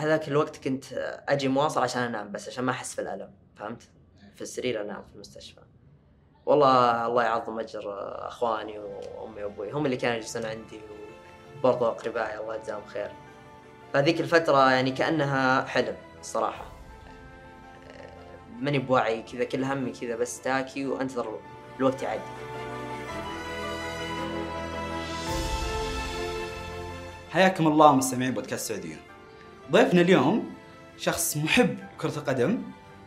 هذاك 0.00 0.28
الوقت 0.28 0.56
كنت 0.56 0.84
أجي 1.28 1.48
مواصل 1.48 1.82
عشان 1.82 2.02
أنام 2.02 2.32
بس 2.32 2.48
عشان 2.48 2.64
ما 2.64 2.72
أحس 2.72 2.94
في 2.94 3.00
الالم 3.00 3.30
فهمت؟ 3.56 3.82
في 4.34 4.42
السرير 4.42 4.80
أنام 4.80 5.02
في 5.02 5.14
المستشفى. 5.14 5.60
والله 6.46 7.06
الله 7.06 7.22
يعظم 7.22 7.60
أجر 7.60 7.82
أخواني 8.28 8.78
وأمي 8.78 9.44
وأبوي 9.44 9.70
هم 9.70 9.86
اللي 9.86 9.96
كانوا 9.96 10.16
يجلسون 10.16 10.44
عندي 10.44 10.80
وبرضه 11.58 11.88
أقربائي 11.88 12.38
الله 12.38 12.54
يجزاهم 12.54 12.86
خير. 12.86 13.10
فهذيك 13.92 14.20
الفترة 14.20 14.70
يعني 14.70 14.90
كأنها 14.90 15.64
حلم 15.64 15.96
الصراحة 16.20 16.64
ماني 18.58 18.78
بوعي 18.78 19.22
كذا 19.22 19.44
كل 19.44 19.64
همي 19.64 19.90
كذا 19.90 20.16
بس 20.16 20.40
تاكي 20.40 20.86
وأنتظر 20.86 21.40
الوقت 21.78 22.02
يعدي. 22.02 22.22
حياكم 27.30 27.66
الله 27.66 27.94
مستمعين 27.96 28.34
بودكاست 28.34 28.68
سعوديون 28.68 28.98
ضيفنا 29.70 30.00
اليوم 30.00 30.50
شخص 30.96 31.36
محب 31.36 31.78
كرة 32.00 32.18
القدم 32.18 32.62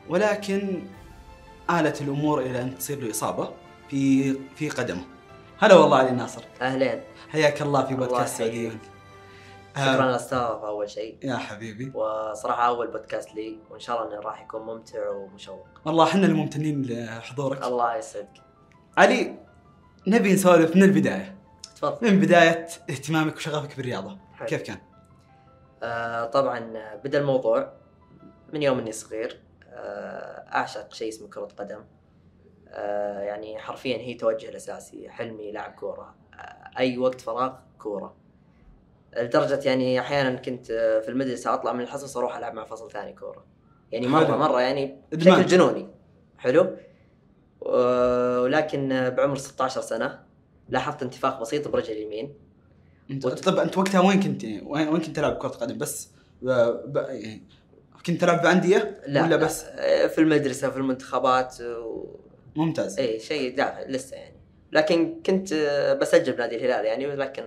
ولكن 0.09 0.87
آلت 1.69 2.01
الأمور 2.01 2.41
إلى 2.41 2.61
أن 2.61 2.77
تصير 2.77 2.99
له 2.99 3.11
إصابة 3.11 3.49
في 3.89 4.33
في 4.55 4.69
قدمه. 4.69 5.01
هلا 5.59 5.75
والله 5.75 5.97
علي 5.97 6.11
ناصر. 6.11 6.43
أهلين. 6.61 7.01
حياك 7.29 7.61
الله 7.61 7.85
في 7.85 7.95
بودكاست. 7.95 8.37
سعوديون 8.37 8.79
شكرا 9.75 10.03
آه 10.03 10.09
للاستضافة 10.09 10.67
أول 10.67 10.89
شيء. 10.89 11.17
يا 11.23 11.37
حبيبي. 11.37 11.91
وصراحة 11.95 12.67
أول 12.67 12.87
بودكاست 12.87 13.35
لي 13.35 13.57
وإن 13.69 13.79
شاء 13.79 14.03
الله 14.03 14.13
إنه 14.13 14.21
راح 14.21 14.41
يكون 14.41 14.61
ممتع 14.61 15.09
ومشوق. 15.09 15.67
والله 15.85 16.03
إحنا 16.03 16.25
الممتنين 16.25 16.81
لحضورك. 16.81 17.63
الله 17.63 17.97
يسعدك. 17.97 18.41
علي 18.97 19.35
نبي 20.07 20.33
نسولف 20.33 20.75
من 20.75 20.83
البداية. 20.83 21.35
تفضل. 21.75 22.11
من 22.11 22.19
بداية 22.19 22.67
اهتمامك 22.89 23.35
وشغفك 23.35 23.77
بالرياضة. 23.77 24.17
حلو. 24.33 24.47
كيف 24.47 24.61
كان؟ 24.61 24.77
آه 25.83 26.25
طبعا 26.25 26.73
بدأ 27.03 27.19
الموضوع 27.19 27.73
من 28.53 28.63
يوم 28.63 28.79
إني 28.79 28.91
صغير. 28.91 29.39
آه 29.69 30.45
أعشق 30.55 30.93
شيء 30.93 31.09
اسمه 31.09 31.27
كرة 31.29 31.47
قدم 31.57 31.79
آه 32.69 33.19
يعني 33.19 33.59
حرفيا 33.59 33.97
هي 33.97 34.13
توجه 34.13 34.49
الأساسي 34.49 35.09
حلمي 35.09 35.51
لعب 35.51 35.71
كورة. 35.71 36.15
آه 36.33 36.69
أي 36.79 36.97
وقت 36.97 37.21
فراغ 37.21 37.53
كورة. 37.79 38.15
لدرجة 39.17 39.67
يعني 39.69 39.99
أحيانا 39.99 40.35
كنت 40.35 40.71
آه، 40.71 40.99
في 40.99 41.09
المدرسة 41.09 41.53
أطلع 41.53 41.73
من 41.73 41.81
الحصص 41.81 42.17
أروح 42.17 42.37
ألعب 42.37 42.53
مع 42.53 42.65
فصل 42.65 42.91
ثاني 42.91 43.13
كورة. 43.13 43.45
يعني 43.91 44.07
مرة. 44.07 44.35
مرة 44.37 44.61
يعني. 44.61 45.01
بشكل 45.11 45.45
جنوني. 45.45 45.87
حلو؟ 46.37 46.77
ولكن 47.61 49.09
بعمر 49.09 49.35
16 49.35 49.81
سنة 49.81 50.23
لاحظت 50.69 51.03
انتفاخ 51.03 51.41
بسيط 51.41 51.67
برجل 51.67 51.93
اليمين. 51.93 52.33
طب 53.45 53.57
انت 53.57 53.77
وقتها 53.77 54.01
وين 54.01 54.19
كنت 54.23 54.43
وين 54.43 54.87
وين 54.87 55.01
كنت 55.01 55.15
تلعب 55.15 55.37
كرة 55.37 55.47
قدم 55.47 55.77
بس 55.77 56.09
ب... 56.41 56.95
يعني 56.95 57.43
كنت 58.05 58.21
تلعب 58.21 58.41
بأندية؟ 58.41 59.01
لا 59.07 59.23
ولا 59.23 59.35
بس؟ 59.35 59.63
آه، 59.63 60.07
في 60.07 60.21
المدرسة 60.21 60.69
في 60.69 60.77
المنتخبات 60.77 61.61
و... 61.61 62.05
ممتاز. 62.55 62.99
اي 62.99 63.19
شيء 63.19 63.57
دافع 63.57 63.81
لسه 63.87 64.17
يعني. 64.17 64.35
لكن 64.71 65.21
كنت 65.25 65.53
آه، 65.53 65.93
بسجل 65.93 66.33
بنادي 66.33 66.55
الهلال 66.55 66.85
يعني 66.85 67.15
لكن 67.15 67.43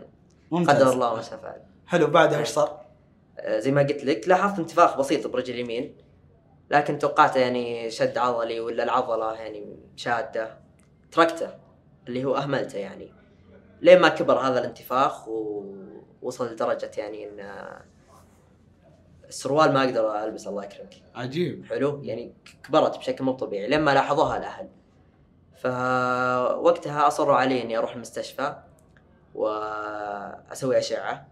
ممتاز. 0.51 0.77
قدر 0.77 0.93
الله 0.93 1.15
ما 1.15 1.23
شاء 1.23 1.39
فعل. 1.39 1.61
حلو. 1.87 2.07
بعدها 2.07 2.39
إيش 2.39 2.49
صار؟ 2.49 2.87
آه، 3.39 3.59
زي 3.59 3.73
ما 3.73 3.83
قلت 3.83 4.05
لك 4.05 4.29
لاحظت 4.29 4.59
انتفاخ 4.59 4.99
بسيط 4.99 5.27
برجل 5.27 5.55
اليمين 5.55 5.97
لكن 6.71 6.99
توقعته 6.99 7.39
يعني 7.39 7.91
شد 7.91 8.19
عضلي 8.19 8.61
ولا 8.61 8.83
العضلة 8.83 9.33
يعني 9.33 9.77
شادة. 9.97 10.59
تركته 11.13 11.49
اللي 12.09 12.25
هو 12.25 12.37
أهملته 12.37 12.79
يعني. 12.79 13.16
لين 13.81 14.01
ما 14.01 14.09
كبر 14.09 14.39
هذا 14.39 14.61
الانتفاخ 14.61 15.29
ووصل 15.29 16.53
لدرجة 16.53 16.91
يعني 16.99 17.43
آه، 17.43 17.83
السروال 19.29 19.73
ما 19.73 19.85
أقدر 19.85 20.25
ألبس 20.25 20.47
الله 20.47 20.65
يكرمك. 20.65 21.03
عجيب. 21.15 21.65
حلو؟ 21.65 22.03
يعني 22.03 22.35
كبرت 22.65 22.99
بشكل 22.99 23.25
مو 23.25 23.33
طبيعي 23.33 23.69
لما 23.69 23.95
لاحظوها 23.95 24.37
الاهل 24.37 24.69
فوقتها 25.57 27.07
أصروا 27.07 27.37
علي 27.37 27.63
إني 27.63 27.79
أروح 27.79 27.95
المستشفى 27.95 28.57
واسوي 29.35 30.79
أشعة. 30.79 31.29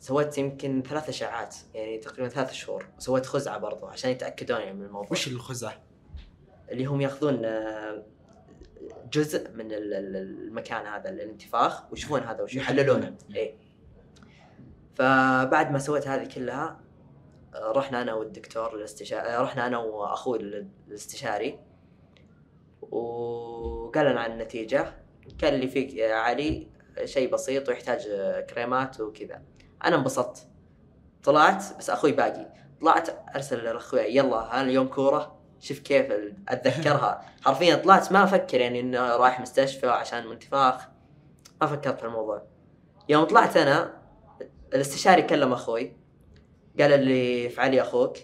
سويت 0.00 0.38
يمكن 0.38 0.82
ثلاث 0.88 1.08
أشعات 1.08 1.56
يعني 1.74 1.98
تقريبا 1.98 2.28
ثلاث 2.28 2.52
شهور. 2.52 2.86
وسويت 2.98 3.26
خزعة 3.26 3.58
برضو 3.58 3.86
عشان 3.86 4.10
يتأكدون 4.10 4.60
يعني 4.60 4.72
من 4.72 4.84
الموضوع. 4.86 5.08
وش 5.10 5.28
الخزعة؟ 5.28 5.74
اللي 6.70 6.84
هم 6.84 7.00
ياخذون 7.00 7.44
آه، 7.44 8.02
جزء 9.12 9.50
من 9.54 9.72
ال- 9.72 9.94
ال- 9.94 10.16
المكان 10.16 10.86
هذا 10.86 11.10
الانتفاخ 11.10 11.90
ويشوفون 11.92 12.20
هذا 12.20 12.42
وش 12.42 12.54
يحللونه. 12.54 13.14
اي 13.36 13.54
فبعد 14.94 15.70
ما 15.72 15.78
سويت 15.78 16.08
هذه 16.08 16.28
كلها 16.34 16.80
رحنا 17.54 18.02
أنا 18.02 18.14
والدكتور 18.14 18.74
الاستشاري 18.74 19.36
رحنا 19.36 19.66
أنا 19.66 19.78
وأخوي 19.78 20.38
ال- 20.38 20.68
الاستشاري 20.88 21.58
وقال 22.82 24.06
لنا 24.06 24.20
عن 24.20 24.32
النتيجة. 24.32 24.94
قال 25.42 25.54
لي 25.60 25.68
فيك 25.68 25.94
يا 25.94 26.14
علي 26.14 26.68
شيء 27.04 27.32
بسيط 27.32 27.68
ويحتاج 27.68 28.08
كريمات 28.50 29.00
وكذا. 29.00 29.42
أنا 29.84 29.96
انبسطت. 29.96 30.48
طلعت 31.24 31.64
بس 31.78 31.90
أخوي 31.90 32.12
باقي. 32.12 32.52
طلعت 32.80 33.08
أرسل 33.36 33.64
لأخوي 33.64 34.00
يلا 34.00 34.36
ها 34.36 34.62
اليوم 34.62 34.88
كورة؟ 34.88 35.37
شوف 35.60 35.78
كيف 35.78 36.06
أتذكرها. 36.48 37.22
حرفيا 37.44 37.76
طلعت 37.76 38.12
ما 38.12 38.24
أفكر 38.24 38.60
يعني 38.60 38.80
إنه 38.80 39.16
رايح 39.16 39.40
مستشفى 39.40 39.86
عشان 39.86 40.26
منتفاخ 40.26 40.88
ما 41.60 41.66
فكرت 41.66 42.00
في 42.00 42.06
الموضوع. 42.06 42.42
يوم 43.08 43.24
طلعت 43.24 43.56
أنا 43.56 43.94
الاستشاري 44.74 45.22
كلم 45.22 45.52
أخوي. 45.52 45.92
قال 46.80 47.04
لي 47.04 47.48
في 47.48 47.60
علي 47.60 47.80
أخوك 47.80 48.16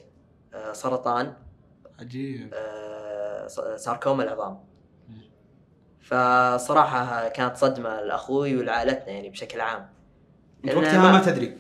آه، 0.54 0.72
سرطان. 0.72 1.34
عجيب. 2.00 2.54
آه، 2.54 3.46
ساركوما 3.76 4.22
العظام. 4.22 4.64
فصراحة 6.00 7.28
كانت 7.28 7.56
صدمة 7.56 8.00
لأخوي 8.00 8.56
ولعائلتنا 8.56 9.08
يعني 9.08 9.30
بشكل 9.30 9.60
عام. 9.60 9.88
لأن 10.64 10.76
وقتها 10.76 11.12
ما 11.12 11.20
تدري؟ 11.20 11.58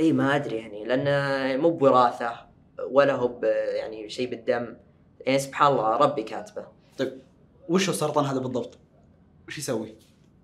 إي 0.00 0.12
ما 0.12 0.36
أدري 0.36 0.56
يعني 0.56 0.84
لأنه 0.84 1.56
مو 1.62 1.70
بوراثة 1.70 2.46
ولا 2.90 3.14
هو 3.14 3.40
يعني 3.76 4.08
شيء 4.08 4.30
بالدم. 4.30 4.76
يعني 5.26 5.38
سبحان 5.38 5.72
الله 5.72 5.96
ربي 5.96 6.22
كاتبه 6.22 6.64
طيب 6.98 7.18
وش 7.68 7.88
هو 7.88 7.94
السرطان 7.94 8.24
هذا 8.24 8.38
بالضبط؟ 8.38 8.78
وش 9.48 9.58
يسوي؟ 9.58 9.94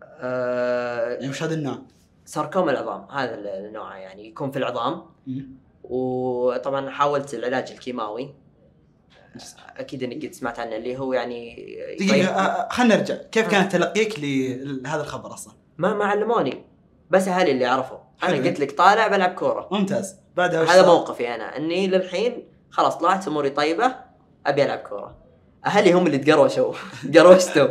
آه 0.05 1.09
يعني 1.15 1.29
وش 1.29 1.43
هذا 1.43 1.55
النوع؟ 1.55 1.79
ساركوما 2.25 2.71
العظام 2.71 3.07
هذا 3.11 3.35
ال- 3.35 3.47
النوع 3.67 3.99
يعني 3.99 4.29
يكون 4.29 4.51
في 4.51 4.59
العظام. 4.59 5.03
وطبعا 5.85 6.91
حاولت 6.91 7.35
العلاج 7.35 7.71
الكيماوي 7.73 8.35
أكيد 9.77 10.03
إنك 10.03 10.27
قد 10.27 10.33
سمعت 10.33 10.59
عنه 10.59 10.77
اللي 10.77 10.99
هو 10.99 11.13
يعني 11.13 11.55
دقيقة 12.01 12.13
طيب- 12.13 12.37
آه، 12.39 12.69
خلينا 12.71 12.97
نرجع 12.97 13.15
كيف 13.15 13.47
آه. 13.47 13.51
كان 13.51 13.69
تلقيك 13.69 14.19
لهذا 14.19 15.01
الخبر 15.03 15.35
أصلا؟ 15.35 15.55
ما 15.79 15.95
ما 15.95 16.05
علموني 16.05 16.65
بس 17.11 17.29
أهلي 17.29 17.51
اللي 17.51 17.65
عرفوا 17.67 17.99
أنا. 18.23 18.37
قلت 18.49 18.61
لك 18.61 18.73
طالع 18.79 19.09
بلعب 19.09 19.35
كورة 19.35 19.69
ممتاز 19.73 20.17
بعدها 20.37 20.65
هذا؟ 20.65 20.87
موقفي 20.87 21.35
أنا 21.35 21.57
إني 21.57 21.87
للحين 21.87 22.49
خلاص 22.71 22.97
طلعت 22.99 23.29
أموري 23.29 23.51
طيبة 23.51 23.95
أبي 24.47 24.65
ألعب 24.65 24.79
كورة 24.79 25.17
أهلي 25.67 25.93
هم 25.93 26.07
اللي 26.07 26.19
تقروشوا 26.19 26.75
قروشتوا 27.15 27.69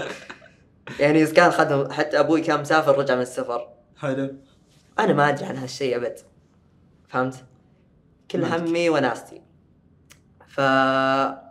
يعني 1.00 1.22
إذا 1.24 1.34
كان 1.34 1.52
خدم 1.52 1.92
حتى 1.92 2.20
أبوي 2.20 2.42
كان 2.42 2.62
مسافر 2.62 2.98
رجع 2.98 3.16
من 3.16 3.22
السفر 3.22 3.68
حلو 3.98 4.36
أنا 5.00 5.14
ما 5.14 5.30
أدري 5.30 5.46
عن 5.46 5.58
هالشيء 5.58 5.96
أبد 5.96 6.20
فهمت؟ 7.10 7.36
كل. 8.32 8.46
همي 8.46 8.90
وناستي 8.90 9.42
ف 10.48 10.60
آه، 10.60 11.42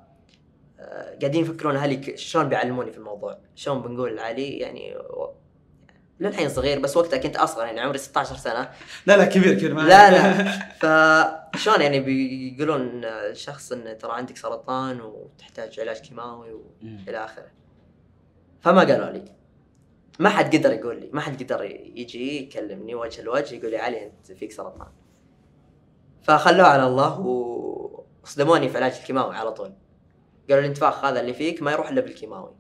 قاعدين 1.21 1.43
يفكرون 1.43 1.77
أهلي 1.77 2.17
شلون 2.17 2.49
بيعلموني 2.49 2.93
في 2.93 2.99
الموضوع 2.99 3.39
شلون 3.55 3.83
بنقول 3.83 4.17
لعلي 4.17 4.59
يعني. 4.59 4.95
للحين 6.21 6.49
صغير 6.49 6.81
بس 6.81 6.97
وقتها 6.97 7.17
كنت 7.17 7.37
أصغر 7.37 7.67
يعني 7.67 7.81
عمري 7.81 7.99
16 7.99 8.37
سنة. 8.37 8.71
لا 9.07 9.17
لا 9.17 9.25
كبير 9.25 9.55
كبير 9.55 9.75
ما 9.75 9.81
لا 9.81 10.11
لا. 10.11 10.45
فشلون 11.53 11.81
يعني 11.81 12.01
بيقولون 12.01 13.05
الشخص 13.05 13.73
إن 13.73 13.99
ترى 13.99 14.13
عندك 14.13 14.37
سرطان 14.37 15.01
وتحتاج 15.01 15.81
علاج 15.81 16.01
كيماوي. 16.01 16.53
والى 16.83 17.25
آخره. 17.25 17.47
فما 18.61 18.81
قالوا 18.81 19.11
لي. 19.11 19.25
ما 20.19 20.29
حد 20.29 20.57
قدر 20.57 20.73
يقول 20.73 21.01
لي 21.01 21.11
ما 21.13 21.21
حد 21.21 21.43
قدر 21.43 21.65
يجي 21.95 22.43
يكلمني 22.43 22.95
وجه 22.95 23.23
لوجه 23.23 23.55
يقول 23.55 23.71
لي 23.71 23.79
علي 23.79 24.07
أنت 24.07 24.33
فيك 24.33 24.53
سرطان. 24.53 24.89
فخلوه 26.23 26.67
على 26.67 26.87
الله 26.87 27.21
وصدموني 27.21 28.69
في 28.69 28.77
علاج 28.77 28.93
الكيماوي 28.93 29.37
على 29.37 29.53
طول. 29.53 29.73
قالوا 30.49 30.63
الانتفاخ 30.63 31.05
هذا 31.05 31.21
اللي 31.21 31.35
فيك 31.35 31.63
ما 31.63 31.73
يروح 31.73 31.89
إلا 31.89 32.01
بالكيماوي. 32.01 32.55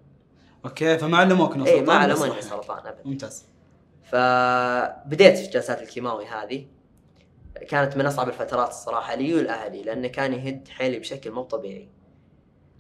okay 0.64 0.98
فما 0.98 1.18
علموك 1.18 1.54
إنه 1.54 1.66
إيه 1.66 1.78
سرطان 1.78 1.86
ما 1.86 2.14
بس 2.14 2.22
علموني 2.22 2.42
سرطان 2.42 2.86
ابدا. 2.86 3.02
ممتاز. 3.04 3.49
فبديت 4.10 5.38
في 5.38 5.50
جلسات 5.50 5.82
الكيماوي 5.82 6.26
هذه. 6.26 6.66
كانت 7.68 7.96
من 7.96 8.06
أصعب 8.06 8.28
الفترات 8.28 8.68
الصراحة 8.68 9.14
لي 9.14 9.34
ولأهلي 9.34 9.82
لأنه 9.82 10.08
كان 10.08 10.32
يهد 10.32 10.68
حيلي 10.68 10.98
بشكل 10.98 11.30
مو 11.30 11.42
طبيعي. 11.42 11.88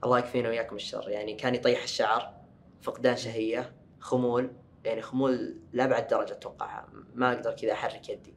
الله 0.04 0.18
يكفينا 0.18 0.48
وياكم 0.48 0.76
الشر. 0.76 1.08
يعني 1.08 1.34
كان 1.34 1.54
يطيح 1.54 1.82
الشعر 1.82 2.34
فقدان 2.82 3.16
شهية 3.16 3.72
خمول. 4.00 4.50
يعني 4.84 5.02
خمول 5.02 5.60
لابعد 5.72 6.06
درجة 6.06 6.32
أتوقعها. 6.32 6.88
ما 7.14 7.32
أقدر 7.32 7.52
كذا 7.52 7.72
أحرك 7.72 8.08
يدي. 8.08 8.34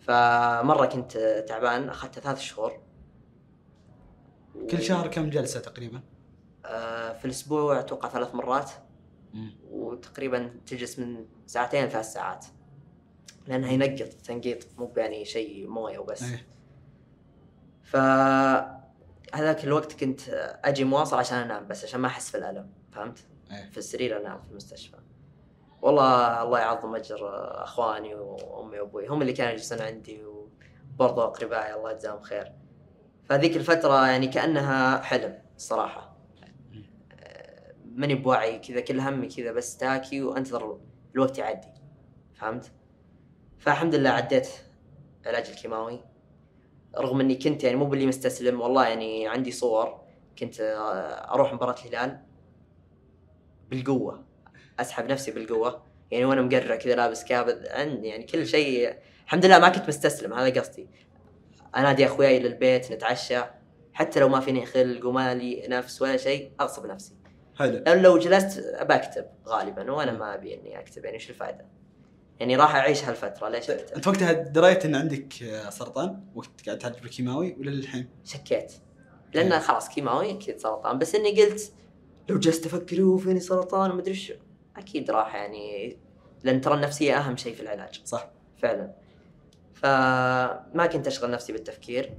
فمرة 0.00 0.86
كنت 0.86 1.44
تعبان 1.48 1.88
أخذت 1.88 2.18
ثلاث 2.18 2.40
شهور. 2.40 2.80
كل 4.70 4.82
شهر 4.82 5.06
كم 5.08 5.30
جلسة 5.30 5.60
تقريبا؟ 5.60 6.00
آه، 6.66 7.12
في 7.12 7.24
الأسبوع 7.24 7.78
أتوقع 7.80 8.08
ثلاث 8.08 8.34
مرات. 8.34 8.70
وتقريبا 9.70 10.50
تجلس 10.66 10.98
من 10.98 11.26
ساعتين 11.46 11.84
لثلاث 11.84 12.12
ساعات. 12.12 12.46
لأنها 13.46 13.70
ينقط 13.70 14.08
تنقيط 14.08 14.66
مو 14.78 14.92
يعني 14.96 15.24
شيء 15.24 15.68
موية 15.68 15.98
وبس. 15.98 16.22
إيه. 16.22 16.46
ف 17.82 17.96
هذاك 19.34 19.64
الوقت 19.64 19.92
كنت 19.92 20.20
أجي 20.64 20.84
مواصل 20.84 21.18
عشان 21.18 21.38
أنام 21.38 21.68
بس 21.68 21.84
عشان 21.84 22.00
ما 22.00 22.08
أحس 22.08 22.30
في 22.30 22.36
الألم 22.36 22.70
فهمت؟ 22.92 23.18
إيه. 23.50 23.70
في 23.70 23.78
السرير 23.78 24.20
أنام 24.20 24.42
في 24.42 24.50
المستشفى. 24.50 24.96
والله 25.82 26.42
الله 26.42 26.58
يعظم 26.58 26.94
أجر 26.94 27.18
أخواني 27.64 28.14
وأمي 28.14 28.80
وأبوي 28.80 29.06
هم 29.08 29.22
اللي 29.22 29.32
كانوا 29.32 29.52
يجلسون 29.52 29.80
عندي 29.80 30.24
وبرضه 30.24 31.24
أقربائي 31.24 31.74
الله 31.74 31.92
يجزاهم 31.92 32.20
خير. 32.20 32.52
فهذيك 33.24 33.56
الفترة 33.56 34.06
يعني 34.06 34.26
كأنها 34.26 35.00
حلم 35.02 35.38
الصراحة 35.56 36.00
آه، 36.00 36.07
ماني 37.98 38.14
بوعي 38.14 38.58
كذا 38.58 38.80
كل 38.80 39.00
همي 39.00 39.28
كذا 39.28 39.52
بس 39.52 39.76
تاكي 39.76 40.22
وأنتظر 40.22 40.78
الوقت 41.14 41.38
يعدي. 41.38 41.68
فهمت؟ 42.34 42.72
فالحمد 43.58 43.94
لله 43.94 44.10
عديت 44.10 44.48
علاج 45.26 45.48
الكيماوي. 45.48 46.04
رغم 46.98 47.20
إني 47.20 47.34
كنت 47.34 47.64
يعني 47.64 47.76
مو 47.76 47.84
باللي 47.84 48.06
مستسلم 48.06 48.60
والله 48.60 48.88
يعني 48.88 49.28
عندي 49.28 49.52
صور. 49.52 50.00
كنت 50.38 50.60
آه، 50.60 51.34
أروح 51.34 51.52
مباراة 51.52 51.74
الهلال 51.84 52.20
بالقوة. 53.70 54.24
أسحب 54.80 55.06
نفسي 55.10 55.30
بالقوة. 55.30 55.82
يعني 56.10 56.24
وأنا 56.24 56.42
مقرع 56.42 56.76
كذا 56.76 56.94
لابس 56.94 57.24
كابد 57.24 57.68
عندي 57.68 58.08
يعني 58.08 58.24
كل 58.24 58.46
شيء. 58.46 58.94
الحمد 59.24 59.46
لله 59.46 59.58
ما 59.58 59.68
كنت 59.68 59.88
مستسلم 59.88 60.32
هذا 60.32 60.60
قصدي. 60.60 60.88
أنادي 61.76 62.06
أخوياي 62.06 62.38
للبيت 62.38 62.92
نتعشى. 62.92 63.40
حتى 63.92 64.20
لو 64.20 64.28
ما 64.28 64.40
فيني 64.40 64.66
خلق 64.66 65.06
وما 65.06 65.34
لي 65.34 65.66
نفس 65.68 66.02
ولا 66.02 66.16
شيء 66.16 66.52
أغصب 66.60 66.86
نفسي. 66.86 67.17
حلو. 67.58 67.82
لو 67.86 68.18
جلست 68.18 68.76
بكتب 68.80 69.26
غالبا 69.46 69.92
وأنا 69.92 70.12
ما 70.12 70.34
أبي 70.34 70.54
إني 70.54 70.80
أكتب 70.80 71.04
يعني 71.04 71.16
إيش 71.16 71.30
الفائده؟ 71.30 71.66
يعني 72.40 72.56
راح 72.56 72.74
أعيش 72.74 73.04
هالفترة 73.04 73.48
ليش 73.48 73.70
أكتب؟ 73.70 73.94
انت 73.96 74.06
وقتها 74.06 74.32
دريت 74.32 74.84
إن 74.84 74.94
عندك 74.94 75.32
سرطان 75.68 76.24
وقت 76.34 76.50
قاعد 76.66 76.78
تعالج 76.78 77.00
بالكيماوي 77.00 77.56
ولا 77.58 77.70
للحين؟ 77.70 78.08
شكيت. 78.24 78.72
لأن 79.34 79.60
خلاص 79.60 79.88
كيماوي 79.88 80.30
أكيد 80.30 80.58
سرطان 80.58 80.98
بس 80.98 81.14
إني 81.14 81.42
قلت 81.42 81.72
لو 82.28 82.38
جلست 82.38 82.66
أفكر 82.66 83.02
هو 83.02 83.16
فيني 83.16 83.40
سرطان 83.40 83.90
ومدري 83.90 84.10
إيش 84.10 84.32
أكيد 84.76 85.10
راح 85.10 85.34
يعني 85.34 85.96
لأن 86.44 86.60
ترى 86.60 86.74
النفسية 86.74 87.18
أهم 87.18 87.36
شيء 87.36 87.54
في 87.54 87.60
العلاج. 87.60 88.00
صح. 88.04 88.30
فعلا. 88.62 88.92
فما 89.74 90.88
كنت 90.92 91.06
أشغل 91.06 91.30
نفسي 91.30 91.52
بالتفكير. 91.52 92.14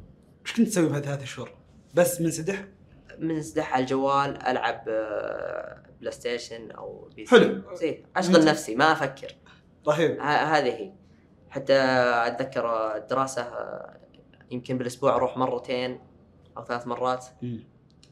إيش 0.45 0.53
كنت 0.56 0.68
تسوي 0.68 0.89
بهالثلاث 0.89 1.24
شهور؟ 1.24 1.51
بس 1.94 2.21
منسدح؟ 2.22 3.28
منسدح 3.28 3.74
على 3.74 3.81
الجوال 3.81 4.48
ألعب 4.48 4.83
آه، 4.88 5.83
بلاي 6.00 6.12
ستيشن 6.12 6.71
أو 6.71 7.10
PC. 7.16 7.31
حلو. 7.31 7.75
زي 7.75 8.04
أشغل 8.16 8.45
نفسي 8.45 8.75
ما 8.75 8.92
أفكر. 8.92 9.36
رهيب. 9.88 10.19
هذه 10.21 10.74
هي. 10.74 10.94
حتى 11.50 11.80
أتذكر 12.27 12.95
الدراسة 12.98 13.42
آه، 13.42 14.00
يمكن 14.51 14.77
بالأسبوع 14.77 15.16
أروح 15.16 15.38
مرتين 15.38 16.00
أو 16.57 16.63
ثلاث 16.63 16.88
مرات. 16.88 17.25
مم. 17.42 17.63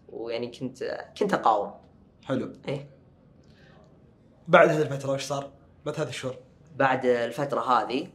ويعني 0.09 0.51
كنت 0.51 1.07
كنت 1.19 1.33
أقاوم. 1.33 1.73
حلو. 2.25 2.53
إيه. 2.67 2.89
بعد 4.47 4.69
هذه 4.69 4.81
الفترة 4.81 5.11
وش 5.11 5.23
صار؟ 5.23 5.51
بعد 5.85 5.99
هذه 5.99 6.09
الشهور 6.09 6.35
بعد 6.75 7.05
الفترة 7.05 7.61
هذه 7.61 8.07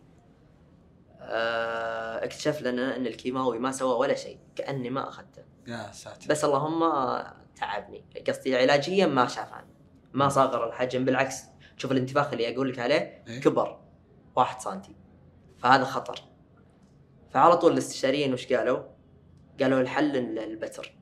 آه، 1.21 2.25
اكتشفت 2.25 2.63
لنا 2.63 2.97
إن 2.97 3.07
الكيماوي 3.07 3.59
ما 3.59 3.73
سوى 3.73 3.95
ولا 3.95 4.15
شيء 4.15 4.39
كأني 4.57 4.91
ما 4.91 5.09
أخذته. 5.09 5.43
يا 5.67 5.93
ساتر. 5.93 6.27
بس 6.29 6.45
اللهم 6.45 6.81
تعبني. 7.57 8.05
قصدي 8.29 8.57
علاجيا 8.57 9.07
ما 9.07 9.27
شاف 9.27 9.53
عني 9.53 9.75
ما 10.13 10.29
صغر 10.29 10.67
الحجم 10.69 11.05
بالعكس. 11.05 11.43
شوف 11.77 11.93
الانتفاخ 11.93 12.33
اللي 12.33 12.55
أقول 12.55 12.71
لك 12.73 12.79
عليه 12.79 13.25
إيه؟ 13.29 13.41
كبر 13.41 13.81
واحد 14.37 14.61
سنتي. 14.61 14.97
فهذا 15.59 15.85
خطر. 15.85 16.21
فعلى 17.31 17.57
طول 17.57 17.73
الاستشاريين 17.73 18.33
وش 18.33 18.53
قالوا؟ 18.53 18.83
قالوا 19.61 19.81
الحل 19.81 20.17
ال- 20.17 20.39
البتر. 20.39 20.95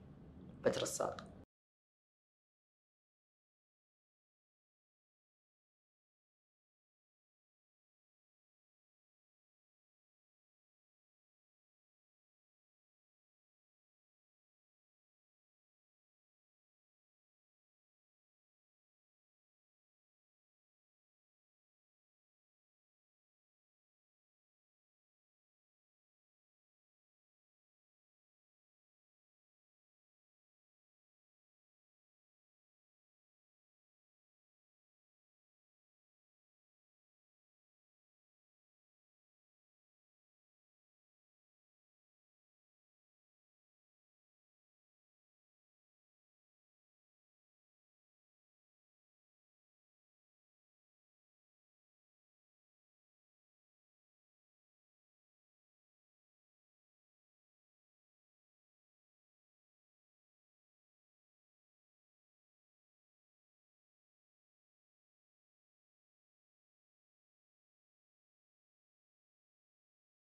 بتر 0.64 0.82
الساق. 0.82 1.16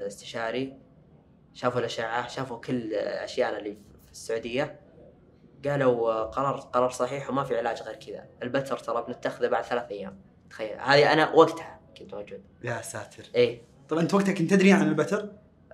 استشاري 0.06 0.76
شافوا 1.54 1.80
الأشعة 1.80 2.28
شافوا 2.28 2.58
كل 2.58 2.94
اشياءنا 2.94 3.58
اللي 3.58 3.76
في 4.06 4.12
السعودية. 4.12 4.80
قالوا 5.64 6.22
قرار 6.22 6.56
قرار 6.56 6.90
صحيح 6.90 7.30
وما 7.30 7.44
في 7.44 7.58
علاج 7.58 7.82
غير 7.82 7.94
كذا. 7.94 8.26
البتر 8.42 8.78
ترى 8.78 9.04
بنتخذه 9.08 9.48
بعد 9.48 9.64
ثلاث 9.64 9.90
أيام. 9.90 10.20
تخيل. 10.50 10.80
هذه 10.80 11.12
أنا 11.12 11.30
وقتها 11.30 11.80
كنت 11.98 12.14
موجود. 12.14 12.42
يا 12.64 12.82
ساتر. 12.82 13.24
إيه. 13.34 13.62
طب 13.88 13.98
أنت 13.98 14.14
وقتها 14.14 14.32
كنت 14.32 14.50
تدري 14.50 14.72
عن 14.72 14.88
البتر؟ 14.88 15.32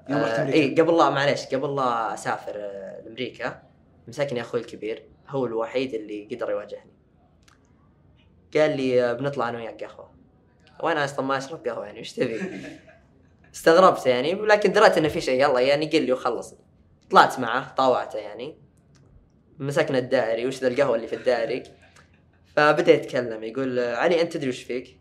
يوم 0.08 0.20
رحت 0.20 0.38
آه 0.38 0.42
أمريكا. 0.42 0.58
إيه 0.58 0.82
قبل 0.82 0.96
لا 0.96 1.10
معليش 1.10 1.46
قبل 1.46 1.76
لا 1.76 2.14
أسافر 2.14 2.52
آه، 2.56 3.00
لأمريكا 3.00 3.62
مسكني 4.08 4.40
أخوي 4.40 4.60
الكبير. 4.60 5.06
هو 5.28 5.46
الوحيد 5.46 5.94
اللي 5.94 6.28
قدر 6.32 6.50
يواجهني. 6.50 6.92
قال 8.56 8.76
لي 8.76 9.04
آه، 9.04 9.12
بنطلع 9.12 9.48
أنا 9.48 9.58
وياك 9.58 9.84
قهوة. 9.84 10.12
وأنا 10.82 11.04
أصلا 11.04 11.24
ما 11.24 11.38
أشرب 11.38 11.68
قهوة 11.68 11.86
يعني 11.86 12.00
وش 12.00 12.12
تبي؟ 12.12 12.40
استغربت 13.54 14.06
يعني 14.06 14.34
لكن 14.34 14.72
دريت 14.72 14.98
إنه 14.98 15.08
في 15.08 15.20
شيء 15.20 15.42
يلا 15.42 15.60
يعني 15.60 15.86
قل 15.86 16.02
لي 16.02 16.12
وخلص. 16.12 16.54
طلعت 17.10 17.38
معه 17.38 17.74
طاوعته 17.74 18.18
يعني. 18.18 18.58
مسكنا 19.58 19.98
الدائري 19.98 20.46
وش 20.46 20.58
ذا 20.58 20.68
القهوة 20.68 20.96
اللي 20.96 21.06
في 21.06 21.16
الدائري؟ 21.16 21.62
فبدأ 22.56 22.92
يتكلم 22.92 23.44
يقول 23.44 23.78
علي 23.78 24.22
أنت 24.22 24.32
تدري 24.32 24.48
وش 24.48 24.62
فيك؟ 24.62 25.00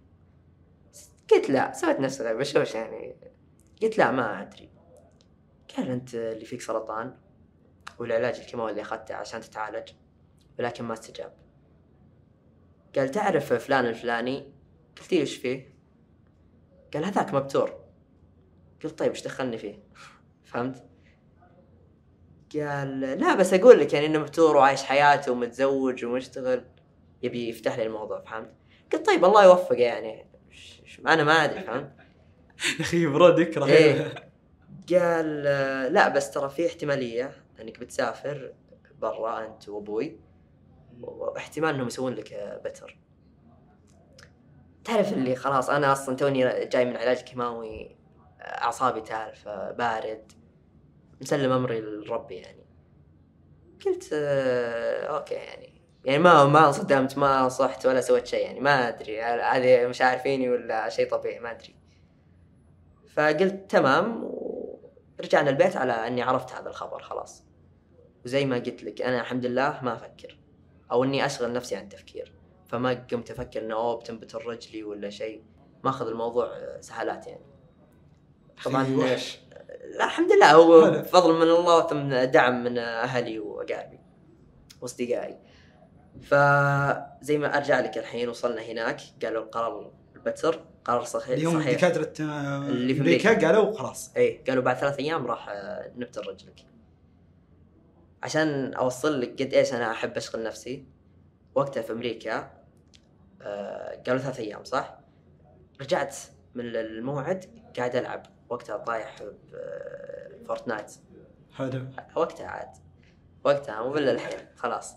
قلت 1.31 1.49
لا. 1.49 1.73
سويت 1.73 1.99
نفسي 1.99 2.33
بشوش 2.33 2.75
يعني. 2.75 3.15
قلت 3.81 3.97
لا 3.97 4.11
ما 4.11 4.41
أدري. 4.41 4.69
قال 5.77 5.89
أنت 5.89 6.15
اللي 6.15 6.45
فيك 6.45 6.61
سرطان 6.61 7.17
والعلاج 7.99 8.39
الكيماوي 8.39 8.71
اللي 8.71 8.81
أخذته 8.81 9.15
عشان 9.15 9.41
تتعالج 9.41 9.89
ولكن 10.59 10.83
ما 10.83 10.93
استجاب. 10.93 11.33
قال 12.95 13.11
تعرف 13.11 13.53
فلان 13.53 13.85
الفلاني؟ 13.85 14.53
قلت 14.97 15.13
له 15.13 15.19
إيش 15.19 15.35
فيه؟ 15.35 15.73
قال 16.93 17.05
هذاك 17.05 17.33
مبتور. 17.33 17.80
قلت 18.83 18.99
طيب 18.99 19.09
إيش 19.09 19.23
دخلني 19.23 19.57
فيه؟ 19.57 19.79
فهمت؟ 20.45 20.83
قال 22.55 22.99
لا 22.99 23.35
بس 23.35 23.53
أقول 23.53 23.79
لك 23.79 23.93
يعني 23.93 24.05
إنه 24.05 24.19
مبتور 24.19 24.57
وعايش 24.57 24.83
حياته 24.83 25.31
ومتزوج 25.31 26.05
ومشتغل 26.05 26.65
يبي 27.23 27.49
يفتح 27.49 27.77
لي 27.77 27.85
الموضوع 27.85 28.21
فهمت؟ 28.21 28.53
قلت 28.93 29.05
طيب 29.05 29.25
الله 29.25 29.43
يوفقه 29.43 29.75
يعني. 29.75 30.25
أنا 31.07 31.23
ما 31.23 31.33
أدري 31.33 31.61
فهمت؟ 31.61 31.91
يا 32.79 32.81
أخي 32.81 33.05
برودك 33.05 33.57
رهيب 33.57 33.75
إيه. 33.75 34.31
قال 34.89 35.43
لا 35.93 36.09
بس 36.09 36.31
ترى 36.31 36.49
في 36.49 36.67
احتمالية 36.67 37.31
إنك 37.61 37.79
بتسافر 37.79 38.53
ترى 38.99 39.45
أنت 39.45 39.69
وأبوي 39.69 40.19
واحتمال 41.01 41.73
إنهم 41.75 41.87
يسوون 41.87 42.13
لك 42.13 42.59
بتر 42.65 42.97
تعرف 44.83 45.13
اللي 45.13 45.35
خلاص 45.35 45.69
أنا 45.69 45.91
أصلا 45.91 46.15
توني 46.15 46.65
جاي 46.65 46.85
من 46.85 46.97
علاج 46.97 47.21
كيماوي 47.21 47.95
أعصابي 48.41 49.01
تالفة 49.01 49.71
بارد 49.71 50.31
مسلم 51.21 51.51
أمري 51.51 51.81
لربي 51.81 52.35
يعني. 52.35 52.65
قلت 53.85 54.09
آه، 54.13 55.05
okay 55.05 55.33
يعني. 55.33 55.81
يعني 56.05 56.19
ما 56.19 56.45
ما 56.45 56.67
انصدمت 56.67 57.17
ما 57.17 57.49
صحت 57.49 57.85
ولا 57.85 58.01
سويت 58.01 58.27
شيء 58.27 58.45
يعني 58.45 58.59
ما 58.59 58.87
أدري. 58.87 59.21
هذه 59.21 59.87
مشاعر 59.87 60.17
فيني 60.17 60.49
ولا 60.49 60.89
شيء 60.89 61.09
طبيعي 61.09 61.39
ما 61.39 61.51
أدري. 61.51 61.75
فقلت 63.13 63.71
تمام 63.71 64.23
ورجعنا 64.23 65.49
البيت 65.49 65.77
على 65.77 65.93
أني 65.93 66.21
عرفت 66.21 66.53
هذا 66.53 66.69
الخبر 66.69 67.01
خلاص. 67.01 67.43
وزي 68.25 68.45
ما 68.45 68.55
قلت 68.55 68.83
لك 68.83 69.01
أنا 69.01 69.21
الحمد 69.21 69.45
لله 69.45 69.79
ما 69.83 69.93
أفكر. 69.93 70.39
أو 70.91 71.03
أني 71.03 71.25
أشغل 71.25 71.53
نفسي 71.53 71.75
عن 71.75 71.83
التفكير. 71.83 72.33
فما 72.67 73.05
قمت 73.11 73.31
أفكر 73.31 73.61
إنه 73.61 73.75
اوه 73.75 73.95
بتنبت 73.95 74.35
رجلي 74.35 74.83
ولا 74.83 75.09
شيء. 75.09 75.43
ماخذ 75.83 76.07
الموضوع 76.07 76.51
سهالات 76.79 77.27
يعني. 77.27 77.50
طبعا 78.65 78.83
لا 78.83 80.05
الحمد 80.05 80.31
لله. 80.31 80.51
هو 80.51 80.81
هلا. 80.85 81.01
فضل 81.03 81.33
من 81.35 81.41
الله 81.41 81.87
ثم 81.87 82.31
دعم 82.31 82.63
من 82.63 82.77
أهلي 82.77 83.39
وأقاربي 83.39 83.99
وأصدقائي. 84.81 85.37
فزي 86.21 87.37
ما 87.37 87.57
أرجع 87.57 87.79
لك 87.79 87.97
الحين 87.97 88.29
وصلنا 88.29 88.61
هناك 88.61 89.01
قالوا 89.23 89.43
القرار 89.43 89.91
البتر 90.15 90.59
قرار 90.85 91.03
صحيح 91.03 91.29
اللي 91.29 91.45
هم 91.45 91.59
صحيح. 91.59 91.77
دكاترة 91.77 92.25
آه، 92.25 92.57
اللي 92.57 92.93
في 92.93 93.01
أمريكا. 93.01 93.47
قالوا 93.47 93.73
خلاص. 93.77 94.11
اي 94.17 94.43
قالوا 94.47 94.63
بعد 94.63 94.77
ثلاث 94.77 94.99
أيام 94.99 95.27
راح 95.27 95.49
آه، 95.49 95.91
نبتر 95.97 96.27
رجلك. 96.27 96.65
عشان 98.23 98.73
أوصل 98.73 99.21
لك 99.21 99.41
قد 99.41 99.53
إيش 99.53 99.73
أنا 99.73 99.91
أحب 99.91 100.17
أشغل 100.17 100.43
نفسي 100.43 100.85
وقتها 101.55 101.81
في 101.81 101.91
أمريكا 101.93 102.51
آه، 103.41 104.01
قالوا 104.07 104.21
ثلاث 104.21 104.39
أيام 104.39 104.63
صح؟ 104.63 104.99
رجعت 105.81 106.15
من 106.55 106.65
الموعد 106.75 107.45
قاعد 107.77 107.95
ألعب. 107.95 108.25
وقتها 108.51 108.77
طايح 108.77 109.15
بفورتنايت. 110.41 110.91
حلو. 111.57 111.85
وقتها 112.15 112.47
عاد. 112.47 112.69
وقتها 113.43 113.83
مو 113.83 113.97
الا 113.97 114.11
الحين 114.11 114.39
خلاص. 114.55 114.95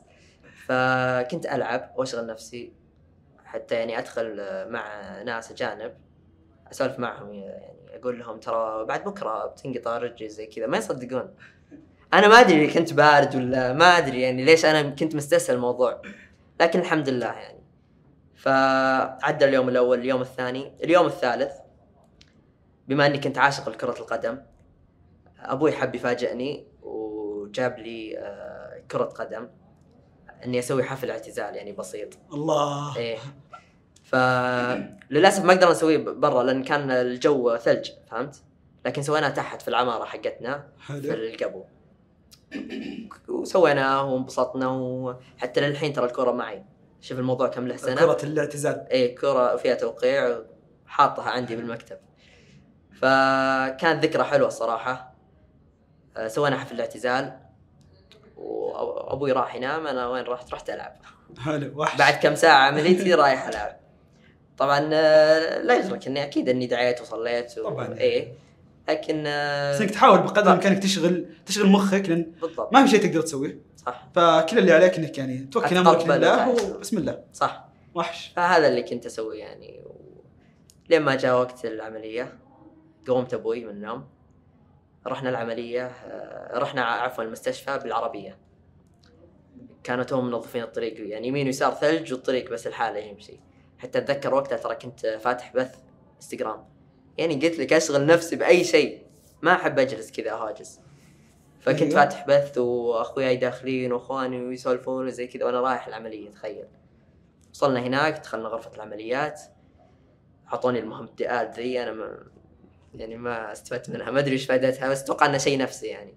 فكنت 0.67 1.47
ألعب 1.47 1.93
وأشغل 1.97 2.27
نفسي 2.27 2.73
حتى 3.45 3.75
يعني 3.75 3.99
أدخل 3.99 4.37
مع 4.71 5.23
ناس 5.23 5.51
أجانب 5.51 5.95
أسولف 6.73 6.99
معهم 6.99 7.33
يعني 7.33 7.75
أقول 7.95 8.19
لهم 8.19 8.41
ترى 8.41 8.85
بعد 8.85 9.05
بكرة 9.05 9.47
بتنقطع 9.47 9.99
رجلي 9.99 10.29
زي 10.29 10.47
كذا 10.47 10.67
ما 10.67 10.79
يصدقون. 10.79 11.35
أنا 12.15 12.29
ما 12.29 12.41
أدري 12.41 12.73
كنت 12.73 12.93
بارد 12.93 13.37
ولا 13.37 13.73
ما 13.73 13.99
أدري 13.99 14.23
يعني 14.23 14.45
ليش 14.45 14.65
أنا 14.65 14.83
كنت 14.91 15.15
مستسهل 15.15 15.57
الموضوع. 15.57 16.03
لكن 16.61 16.81
الحمد 16.81 17.09
لله 17.09 17.33
يعني. 17.33 17.65
فعدى 18.35 19.45
اليوم 19.45 19.69
الأول 19.69 19.99
اليوم 19.99 20.21
الثاني 20.21 20.73
اليوم 20.85 21.07
الثالث 21.07 21.64
بما 22.89 23.07
اني 23.07 23.19
كنت 23.19 23.39
عاشق 23.39 23.69
لكرة 23.69 23.99
القدم 24.01 24.39
أبوي 25.39 25.73
حب 25.73 25.95
يفاجئني 25.95 26.67
وجاب 26.83 27.79
لي 27.79 28.19
آه، 28.19 28.83
كرة 28.91 29.05
قدم. 29.05 29.49
إني 30.45 30.59
أسوي 30.59 30.83
حفل 30.83 31.11
اعتزال 31.11 31.57
يعني 31.57 31.73
بسيط. 31.73 32.09
الله. 32.33 32.97
إيه. 32.97 33.19
فللاسف 34.03 35.45
ما 35.45 35.53
أقدر 35.53 35.71
اسويه 35.71 35.99
برا 35.99 36.43
لأن 36.43 36.63
كان 36.63 36.91
الجو 36.91 37.57
ثلج 37.57 37.91
فهمت؟ 38.11 38.43
لكن 38.87 39.03
سويناه 39.03 39.29
تحت 39.29 39.63
في 39.63 39.69
العمارة 39.69 40.05
حقتنا 40.05 40.69
في 40.79 41.13
حلو 41.13 41.13
القبو. 41.13 41.65
وسويناه 43.29 44.13
وانبسطنا 44.13 44.69
وحتى 44.69 45.61
للحين 45.61 45.93
ترى 45.93 46.07
الكرة 46.07 46.33
معي. 46.33 46.65
شوف 47.01 47.19
الموضوع 47.19 47.49
كم 47.49 47.69
له 47.69 47.77
سنة. 47.77 47.95
كرة 47.95 48.19
الاعتزال. 48.25 48.87
إيه 48.91 49.17
كرة 49.17 49.57
فيها 49.57 49.75
توقيع 49.75 50.39
حاطها 50.87 51.31
عندي 51.31 51.57
بالمكتب. 51.57 51.97
فكانت 53.01 54.05
ذكرى 54.05 54.25
حلوة 54.25 54.49
الصراحة 54.49 55.15
آه، 56.17 56.29
سوينا 56.29 56.59
حفل 56.59 56.75
الاعتزال. 56.75 57.39
وأبوي 58.37 59.33
راح 59.33 59.55
ينام 59.55 59.87
أنا 59.87 60.09
وين 60.09 60.25
رحت؟ 60.25 60.53
رحت 60.53 60.71
ألعب. 60.71 60.97
حلو 61.39 61.81
وحش. 61.81 61.99
بعد 61.99 62.15
كم 62.15 62.35
ساعة 62.35 62.67
عمليتي 62.67 63.15
رايح 63.15 63.49
ألعب. 63.49 63.77
طبعا 64.59 64.91
آه، 64.93 65.63
لا 65.63 65.75
يدرك 65.77 66.07
إني 66.07 66.23
أكيد 66.23 66.49
إني 66.49 66.67
دعيت 66.67 67.01
وصليت 67.01 67.59
و... 67.59 67.65
طبعاً. 67.65 67.99
إيه. 67.99 68.33
لكن 68.89 69.25
آه، 69.27 69.75
بس 69.75 69.81
إنك 69.81 69.91
تحاول 69.91 70.19
بقدر 70.19 70.43
الإمكان 70.43 70.81
تشغل 70.81 71.27
تشغل 71.47 71.67
مخك 71.69 72.09
لأن 72.09 72.33
بالضبط. 72.43 72.73
ما 72.73 72.85
في 72.85 72.91
شيء 72.91 73.03
تقدر 73.03 73.21
تسويه. 73.21 73.59
صح. 73.77 74.09
فكل 74.15 74.59
اللي 74.59 74.73
عليك 74.73 74.99
إنك 74.99 75.19
يعني 75.19 75.39
توكل 75.39 75.77
أمرك 75.77 76.07
لله. 76.07 76.49
وبسم 76.49 76.99
الله. 76.99 77.21
صح. 77.33 77.65
وحش. 77.95 78.33
فهذا 78.37 78.69
اللي 78.69 78.83
كنت 78.83 79.07
أسويه 79.07 79.41
يعني. 79.41 79.83
و... 79.87 79.95
لين 80.91 81.03
ما 81.03 81.15
جاء 81.15 81.35
وقت 81.41 81.65
العملية 81.65 82.39
قومت 83.07 83.35
أبوي 83.35 83.65
من 83.65 83.71
النوم. 83.71 84.09
رحنا 85.07 85.31
العملية 85.31 85.87
آه، 85.87 86.59
رحنا 86.59 86.83
عفوا 86.85 87.25
المستشفى 87.25 87.79
بالعربية. 87.79 88.39
كانوا 89.85 90.05
توهم 90.05 90.27
منظفين 90.27 90.63
الطريق 90.63 91.09
يعني 91.09 91.29
يمين 91.29 91.47
ويسار 91.47 91.75
ثلج 91.75 92.13
والطريق 92.13 92.51
بس 92.51 92.67
الحالة 92.67 92.99
يمشي. 92.99 93.41
حتى 93.79 93.99
أتذكر 93.99 94.35
وقتها 94.35 94.59
ترى 94.59 94.75
كنت 94.75 95.07
فاتح 95.07 95.53
بث 95.57 95.79
إنستغرام. 96.17 96.65
يعني 97.19 97.35
قلت 97.35 97.59
لك 97.59 97.73
أشغل 97.73 98.07
نفسي 98.07 98.37
بأي 98.37 98.65
شيء. 98.65 99.07
ما 99.43 99.53
أحب 99.53 99.79
أجلس 99.79 100.13
كذا 100.13 100.35
هاجس 100.35 100.81
فكنت 101.61 101.83
أيوة. 101.83 101.95
فاتح 101.95 102.27
بث 102.27 102.59
وأخوياي 102.59 103.37
داخلين 103.37 103.93
وأخواني 103.93 104.45
ويسولفون 104.45 105.07
وزي 105.07 105.27
كذا 105.27 105.45
وأنا 105.45 105.61
رايح 105.61 105.87
العملية 105.87 106.31
تخيل. 106.31 106.67
وصلنا 107.55 107.81
هناك 107.81 108.19
دخلنا 108.19 108.49
غرفة 108.49 108.71
العمليات. 108.75 109.41
أعطوني 110.53 110.79
المهدئات 110.79 111.59
ذي 111.59 111.93
ما 111.93 112.34
يعني 112.95 113.17
ما 113.17 113.53
استفدت 113.53 113.91
منها. 113.91 114.11
ما 114.11 114.19
أدري 114.19 114.33
إيش 114.33 114.47
فائدتها 114.47 114.89
بس 114.89 115.03
أتوقع 115.03 115.27
إنها 115.27 115.39
شيء 115.39 115.59
نفسي 115.59 115.87
يعني. 115.87 116.15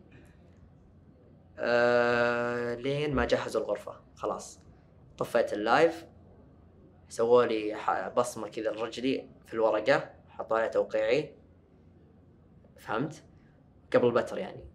آه 1.59 2.75
لين 2.75 3.15
ما 3.15 3.25
جهزوا 3.25 3.61
الغرفة. 3.61 3.93
خلاص. 4.15 4.59
طفيت 5.17 5.53
اللايف. 5.53 6.05
سووا 7.09 7.43
لي 7.43 7.77
بصمة 8.17 8.47
كذا 8.47 8.71
لرجلي 8.71 9.29
في 9.45 9.53
الورقة. 9.53 10.09
حطوا 10.29 10.57
عليها 10.57 10.69
توقيعي. 10.69 11.35
فهمت؟ 12.79 13.23
قبل 13.93 14.07
البتر 14.07 14.37
يعني. 14.37 14.65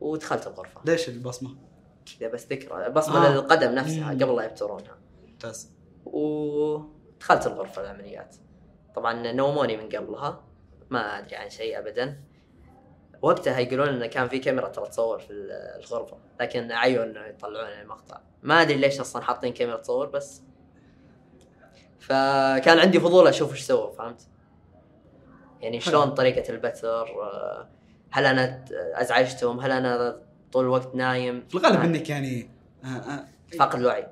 ودخلت 0.00 0.46
الغرفة. 0.46 0.80
ليش 0.84 1.08
البصمة؟ 1.08 1.56
كذا 2.20 2.28
بس 2.28 2.46
ذكرى. 2.46 2.90
بصمة 2.90 3.26
آه. 3.26 3.32
للقدم 3.32 3.74
نفسها 3.74 4.14
مم. 4.14 4.22
قبل 4.22 4.36
لا 4.36 4.44
يبترونها. 4.44 4.98
ممتاز. 5.26 5.72
ودخلت 6.04 7.46
الغرفة 7.46 7.82
العمليات 7.82 8.36
طبعا 8.94 9.32
نوموني 9.32 9.76
من 9.76 9.88
قبلها. 9.88 10.45
ما 10.90 11.18
أدري 11.18 11.36
عن 11.36 11.50
شيء 11.50 11.78
أبدا 11.78 12.20
وقتها 13.22 13.58
يقولون 13.58 13.88
انه 13.88 14.06
كان 14.06 14.28
في 14.28 14.38
كاميرا 14.38 14.68
ترى 14.68 14.88
تصور 14.88 15.18
في 15.18 15.30
ال- 15.30 15.50
الغرفة 15.84 16.16
لكن 16.40 16.72
عيوا 16.72 17.04
إنه 17.04 17.20
يطلعون 17.26 17.68
المقطع 17.82 18.20
ما 18.42 18.62
أدري 18.62 18.76
ليش 18.76 19.00
أصلا 19.00 19.22
حاطين 19.22 19.52
كاميرا 19.52 19.76
تصور 19.76 20.06
بس 20.06 20.42
فكان 22.00 22.78
عندي 22.78 23.00
فضول 23.00 23.28
أشوف 23.28 23.52
إيش 23.52 23.60
سووا 23.62 23.90
فهمت؟ 23.90 24.28
يعني 25.60 25.80
شلون 25.80 26.10
طريقة 26.10 26.50
البتر 26.50 27.22
آه، 27.22 27.68
هل 28.10 28.26
أنا 28.26 28.64
أزعجتهم؟ 28.94 29.60
هل 29.60 29.70
أنا 29.70 30.20
طول 30.52 30.64
الوقت 30.64 30.94
نايم؟ 30.94 31.44
في 31.48 31.54
الغالب 31.54 31.80
إنك 31.80 32.10
يعني 32.10 32.50
آه، 32.84 32.86
آه، 32.86 33.24
فاقد 33.58 33.78
الوعي 33.80 34.06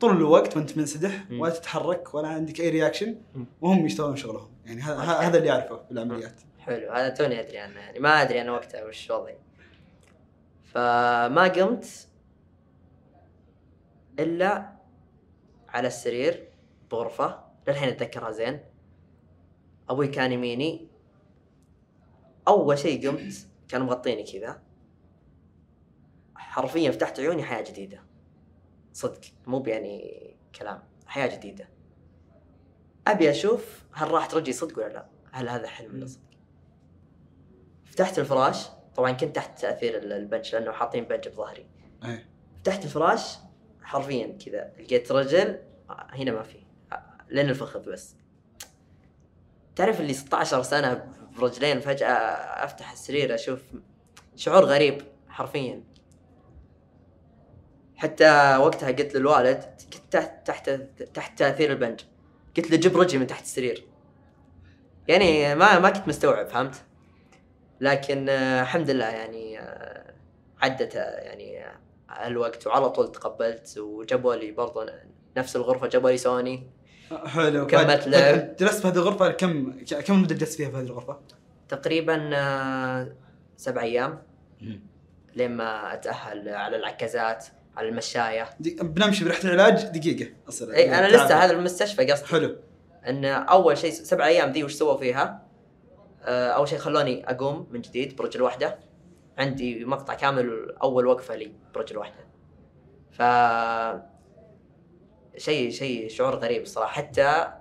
طول 0.00 0.16
الوقت 0.16 0.56
وأنت 0.56 0.76
منسدح. 0.78 1.24
ولا 1.32 1.50
تتحرك 1.52 2.14
ولا 2.14 2.28
عندك 2.28 2.60
أي 2.60 2.68
رياكشن. 2.70 3.16
وهم 3.60 3.86
يشتغلون 3.86 4.16
شغلهم 4.16 4.50
يعني 4.68 4.80
هذا. 4.80 4.98
هذا 4.98 5.38
اللي 5.38 5.50
أعرفه 5.50 5.76
بالعمليات 5.76 6.40
حلو. 6.58 6.92
هذا 6.92 7.08
توني 7.08 7.40
أدري 7.40 7.58
عنه. 7.58 7.80
يعني 7.80 7.98
ما 7.98 8.22
أدري 8.22 8.40
أنا 8.40 8.52
وقتها 8.52 8.84
وش 8.84 9.10
وضعي. 9.10 9.38
فما 10.64 11.48
قمت 11.48 12.08
إلا 14.18 14.72
على 15.68 15.88
السرير 15.88 16.48
بغرفة. 16.90 17.44
للحين 17.68 17.88
أتذكرها 17.88 18.30
زين. 18.30 18.60
أبوي 19.88 20.08
كان 20.08 20.32
يميني. 20.32 20.88
أول 22.48 22.78
شيء 22.78 23.08
قمت 23.08 23.48
كانوا 23.68 23.86
مغطيني 23.86 24.22
كذا. 24.22 24.62
حرفيا 26.36 26.90
فتحت 26.90 27.20
عيوني 27.20 27.42
حياة 27.42 27.62
جديدة. 27.62 28.02
صدق 28.92 29.20
مو 29.46 29.64
يعني 29.66 30.36
كلام 30.58 30.82
حياة 31.06 31.36
جديدة. 31.36 31.68
أبي 33.08 33.30
أشوف 33.30 33.82
هل 33.92 34.10
راحت 34.10 34.34
رجلي 34.34 34.52
صدق 34.52 34.78
ولا 34.78 34.88
لا؟ 34.92 35.06
هل 35.32 35.48
هذا 35.48 35.68
حلم 35.68 35.94
ولا 35.94 36.06
صدق؟ 36.06 36.20
فتحت 37.84 38.18
الفراش. 38.18 38.66
طبعا 38.96 39.12
كنت 39.12 39.36
تحت 39.36 39.58
تأثير 39.60 39.98
ال- 39.98 40.12
البنش 40.12 40.52
لأنه 40.54 40.72
حاطين 40.72 41.04
بنش 41.04 41.28
بظهري. 41.28 41.66
إيه. 42.04 42.28
فتحت 42.60 42.84
الفراش 42.84 43.36
حرفيا 43.82 44.38
كذا 44.46 44.72
لقيت 44.78 45.12
رجل 45.12 45.58
هنا 45.90 46.32
ما 46.32 46.42
في 46.42 46.58
لين 47.30 47.48
الفخذ 47.48 47.90
بس. 47.92 48.14
تعرف 49.76 50.00
اللي 50.00 50.14
16 50.14 50.62
سنة 50.62 51.12
برجلين 51.38 51.80
فجأة 51.80 52.08
أفتح 52.64 52.92
السرير 52.92 53.34
أشوف 53.34 53.62
شعور 54.36 54.64
غريب 54.64 55.02
حرفيا. 55.28 55.84
حتى 57.96 58.56
وقتها 58.56 58.90
قلت 58.90 59.16
للوالد 59.16 59.64
كنت 59.92 60.12
تحت 60.12 60.46
تحت 60.46 60.70
تحت 61.14 61.38
تأثير 61.38 61.72
البنج. 61.72 62.00
قلت 62.58 62.70
له 62.70 62.76
جيب 62.76 62.96
رجلي 62.96 63.18
من 63.18 63.26
تحت 63.26 63.42
السرير. 63.44 63.84
يعني 65.08 65.54
ما 65.54 65.78
ما 65.78 65.90
كنت 65.90 66.08
مستوعب 66.08 66.48
فهمت؟ 66.48 66.74
لكن 67.80 68.28
آه، 68.28 68.62
الحمد 68.62 68.90
لله 68.90 69.04
يعني 69.06 69.60
آه، 69.60 70.14
عدت 70.62 70.96
آه، 70.96 71.00
يعني 71.20 71.64
الوقت 72.26 72.66
وعلى 72.66 72.90
طول 72.90 73.12
تقبلت. 73.12 73.78
وجابوا 73.78 74.34
لي 74.34 74.50
برضو 74.52 74.86
نفس 75.36 75.56
الغرفة 75.56 75.86
جابوا 75.86 76.10
لي 76.10 76.16
سوني. 76.16 76.70
حلو. 77.26 77.62
وكملت 77.62 77.86
بعد- 77.86 78.08
لعب. 78.08 78.56
جلست 78.56 78.80
في 78.82 78.88
هذه 78.88 78.94
الغرفة 78.96 79.30
كم 79.30 79.72
كم 80.06 80.22
مدة 80.22 80.34
جلست 80.34 80.54
فيها 80.56 80.70
في 80.70 80.76
هذه 80.76 80.82
الغرفة؟ 80.82 81.20
تقريبا 81.68 82.16
سبع 83.56 83.82
أيام. 83.82 84.22
لين 85.36 85.50
ما 85.50 85.94
أتأهل 85.94 86.48
على 86.48 86.76
العكازات. 86.76 87.46
على 87.78 87.88
المشاية. 87.88 88.48
بنمشي 88.80 89.24
برحلة 89.24 89.54
العلاج 89.54 89.84
دقيقة 89.84 90.30
أصلا 90.48 90.76
إي 90.76 90.98
أنا 90.98 91.06
لسه 91.06 91.44
هذا 91.44 91.52
المستشفى 91.52 92.12
قصدي. 92.12 92.26
حلو. 92.26 92.56
إن 93.06 93.24
أول 93.24 93.78
شيء 93.78 93.90
سبع 93.90 94.26
أيام 94.26 94.52
ذي 94.52 94.64
وش 94.64 94.74
سووا 94.74 94.96
فيها؟ 94.96 95.46
آه، 96.22 96.48
أول 96.48 96.68
شيء 96.68 96.78
خلوني 96.78 97.30
أقوم 97.30 97.66
من 97.70 97.80
جديد 97.80 98.16
برجل 98.16 98.42
واحدة. 98.42 98.78
عندي 99.38 99.84
مقطع 99.84 100.14
كامل 100.14 100.76
أول 100.82 101.06
وقفة 101.06 101.36
لي 101.36 101.52
برجل 101.74 101.98
واحدة. 101.98 102.26
ف 103.10 103.22
شيء 105.36 105.70
شيء 105.70 106.08
شعور 106.08 106.34
غريب 106.34 106.62
الصراحة. 106.62 106.92
حتى 106.92 107.52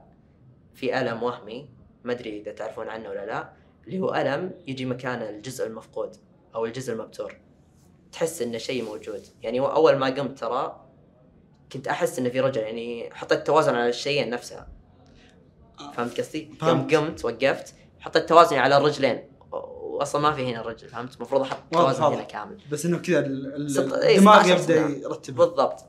في 0.73 1.01
ألم 1.01 1.23
وهمي 1.23 1.69
ما 2.03 2.13
أدري 2.13 2.41
إذا 2.41 2.51
تعرفون 2.51 2.89
عنه 2.89 3.09
ولا 3.09 3.25
لا 3.25 3.49
اللي 3.87 3.99
هو 3.99 4.15
ألم 4.15 4.51
يجي 4.67 4.85
مكان 4.85 5.21
الجزء 5.21 5.67
المفقود 5.67 6.15
أو 6.55 6.65
الجزء 6.65 6.93
المبتور. 6.93 7.46
تحس 8.11 8.41
إنه 8.41 8.57
شيء 8.57 8.83
موجود. 8.83 9.21
يعني 9.41 9.59
أول 9.59 9.95
ما 9.95 10.05
قمت 10.05 10.39
ترى 10.39 10.83
كنت 11.71 11.87
أحس 11.87 12.19
إنه 12.19 12.29
في 12.29 12.39
رجل 12.39 12.61
يعني 12.61 13.09
حطيت 13.13 13.47
توازن 13.47 13.75
على 13.75 13.89
الشيئين 13.89 14.29
نفسها. 14.29 14.67
فهمت 15.93 16.19
قصدي؟ 16.19 16.51
يوم 16.63 16.87
قمت 16.87 17.25
وقفت 17.25 17.75
حطيت 17.99 18.29
توازني 18.29 18.59
على 18.59 18.77
الرجلين. 18.77 19.31
واصلا 19.51 20.21
ما 20.21 20.31
في 20.31 20.51
هنا 20.51 20.61
الرجل 20.61 20.89
فهمت؟ 20.89 21.15
المفروض 21.15 21.41
أحط 21.41 21.57
توازن. 21.71 22.03
هنا 22.03 22.23
كامل. 22.23 22.57
بس 22.71 22.85
إنه 22.85 22.97
كذا 22.97 23.19
إيه، 23.19 24.17
الدماغ 24.17 24.43
16 24.43 24.49
يبدأ. 24.49 24.99
يرتبها 25.03 25.45
بالضبط. 25.45 25.85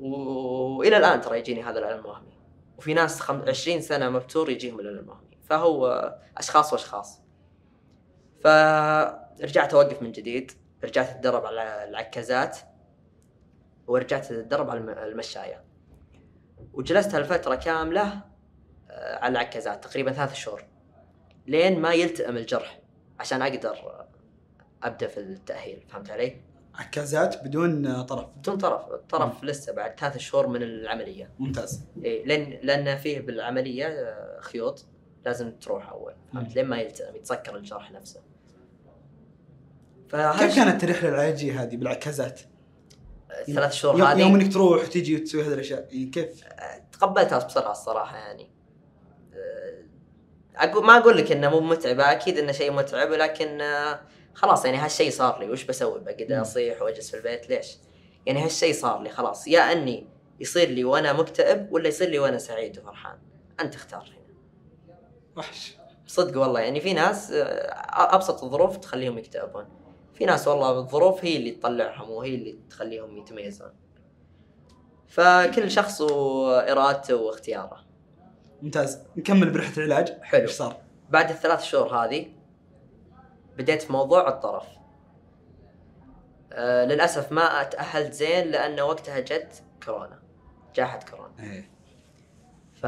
وإلى 0.00 0.96
الآن 0.96 1.20
ترى 1.20 1.38
يجيني 1.38 1.62
هذا 1.62 1.78
الالم 1.78 2.00
الوهمي 2.00 2.32
وفي 2.78 2.94
ناس 2.94 3.20
خم... 3.20 3.42
20 3.48 3.80
سنة 3.80 4.10
مبتور 4.10 4.50
يجيهم 4.50 4.80
الالم 4.80 4.98
الوهمي 4.98 5.38
فهو 5.48 6.14
أشخاص 6.36 6.72
وأشخاص. 6.72 7.20
فرجعت 8.44 9.74
أوقف 9.74 10.02
من 10.02 10.12
جديد. 10.12 10.52
رجعت 10.84 11.08
اتدرب 11.08 11.46
على 11.46 11.84
العكازات 11.88 12.58
ورجعت 13.86 14.32
اتدرب 14.32 14.70
على 14.70 14.80
الم- 14.80 14.90
المشاية. 14.90 15.64
وجلست 16.72 17.14
هالفترة 17.14 17.54
كاملة 17.54 18.20
آه، 18.90 19.18
على 19.18 19.32
العكازات 19.32 19.84
تقريبا 19.84 20.12
ثلاث 20.12 20.34
شهور 20.34 20.64
لين 21.46 21.80
ما 21.80 21.92
يلتئم 21.92 22.36
الجرح 22.36 22.80
عشان 23.20 23.42
أقدر 23.42 24.06
أبدأ 24.82 25.06
في 25.06 25.20
التأهيل 25.20 25.82
فهمت 25.88 26.10
علي؟ 26.10 26.36
عكازات 26.74 27.44
بدون 27.44 28.02
طرف. 28.02 28.28
بدون 28.36 28.58
طرف 28.58 28.88
الطرف 28.92 29.44
لسه 29.44 29.72
بعد 29.72 30.00
ثلاث 30.00 30.16
شهور 30.16 30.46
من 30.46 30.62
العملية. 30.62 31.30
ممتاز. 31.38 31.84
إيه 32.04 32.26
لأن 32.26 32.58
لأن 32.62 32.96
فيه 32.96 33.20
بالعملية 33.20 33.86
آه، 33.86 34.40
خيوط 34.40 34.86
لازم 35.24 35.50
تروح 35.50 35.88
أول 35.88 36.14
فهمت. 36.32 36.54
لين 36.56 36.66
ما 36.66 36.76
يلتئم 36.80 37.16
يتسكر 37.16 37.56
الجرح 37.56 37.92
نفسه. 37.92 38.20
كيف 40.12 40.56
كانت 40.56 40.84
الرحله 40.84 41.08
العلاجيه 41.08 41.62
هذه 41.62 41.76
بالعكازات؟ 41.76 42.40
الثلاث 43.48 43.72
شهور 43.72 43.98
يوم, 43.98 44.18
يوم 44.18 44.32
هذه. 44.32 44.42
انك 44.42 44.52
تروح 44.52 44.82
وتجي 44.82 45.16
وتسوي 45.16 45.42
هذه 45.42 45.54
الأشياء. 45.54 45.88
يعني 45.90 46.10
كيف؟ 46.10 46.44
تقبلتها 46.92 47.38
بسرعة 47.38 47.72
الصراحة 47.72 48.16
يعني. 48.16 48.50
آه، 49.34 49.82
أقول 50.56 50.84
ما 50.84 50.98
أقول 50.98 51.16
لك 51.16 51.32
إنه 51.32 51.50
مو 51.50 51.60
متعبه 51.60 52.12
أكيد 52.12 52.38
إنه 52.38 52.52
شيء 52.52 52.72
متعب 52.72 53.10
ولكن 53.10 53.60
آه، 53.60 54.00
خلاص 54.34 54.64
يعني 54.64 54.78
هالشيء 54.78 55.10
صار 55.10 55.40
لي. 55.40 55.50
وش 55.50 55.64
بسوي؟ 55.64 56.00
بقعد. 56.00 56.32
أصيح 56.32 56.82
وأجلس 56.82 57.10
في 57.10 57.16
البيت؟ 57.16 57.48
ليش؟ 57.48 57.76
يعني 58.26 58.44
هالشيء 58.44 58.74
صار 58.74 59.02
لي 59.02 59.10
خلاص. 59.10 59.48
يا 59.48 59.72
أني 59.72 60.06
يصير 60.40 60.68
لي 60.68 60.84
وأنا 60.84 61.12
مكتئب 61.12 61.72
ولا 61.72 61.88
يصير 61.88 62.08
لي 62.08 62.18
وأنا 62.18 62.38
سعيد 62.38 62.78
وفرحان. 62.78 63.18
أنت 63.60 63.74
اختار 63.74 64.00
هنا. 64.00 64.34
وحش. 65.36 65.76
صدق 66.06 66.40
والله. 66.40 66.60
يعني 66.60 66.80
في 66.80 66.92
ناس 66.92 67.32
أبسط 67.90 68.44
الظروف 68.44 68.76
تخليهم 68.76 69.18
يكتئبون. 69.18 69.81
في 70.14 70.24
ناس 70.24 70.48
والله 70.48 70.78
الظروف 70.78 71.24
هي 71.24 71.36
اللي 71.36 71.50
تطلعهم 71.50 72.10
وهي 72.10 72.34
اللي 72.34 72.58
تخليهم 72.70 73.16
يتميزون. 73.16 73.72
فكل 75.08 75.70
شخص 75.70 76.00
وإرادته 76.00 77.16
واختياره. 77.16 77.84
ممتاز. 78.62 79.02
نكمل 79.16 79.50
برحلة 79.50 79.84
العلاج. 79.84 80.22
حلو. 80.22 80.42
إيش 80.42 80.50
صار؟ 80.50 80.76
بعد 81.10 81.30
الثلاث 81.30 81.62
شهور 81.62 81.96
هذه 81.96 82.26
بديت 83.58 83.82
في 83.82 83.92
موضوع 83.92 84.28
الطرف. 84.28 84.66
آه 86.52 86.84
للأسف 86.84 87.32
ما 87.32 87.62
تاهلت 87.62 88.12
زين 88.12 88.50
لأن 88.50 88.80
وقتها 88.80 89.20
جت 89.20 89.62
كورونا. 89.84 90.22
جائحه 90.74 91.00
كورونا. 91.10 91.34
إيه. 91.40 91.70
ف 92.74 92.86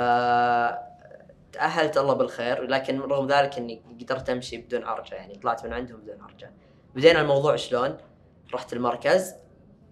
تأهلت 1.52 1.96
الله 1.96 2.14
بالخير 2.14 2.62
لكن 2.62 3.00
رغم 3.00 3.26
ذلك 3.26 3.58
إني 3.58 3.82
قدرت 4.00 4.30
أمشي 4.30 4.56
بدون 4.56 4.84
عرجة 4.84 5.14
يعني 5.14 5.34
طلعت 5.34 5.66
من 5.66 5.72
عندهم 5.72 6.00
بدون 6.00 6.20
عرجة 6.20 6.52
بدينا 6.94 7.20
الموضوع 7.20 7.56
شلون؟ 7.56 7.96
رحت 8.54 8.72
المركز 8.72 9.34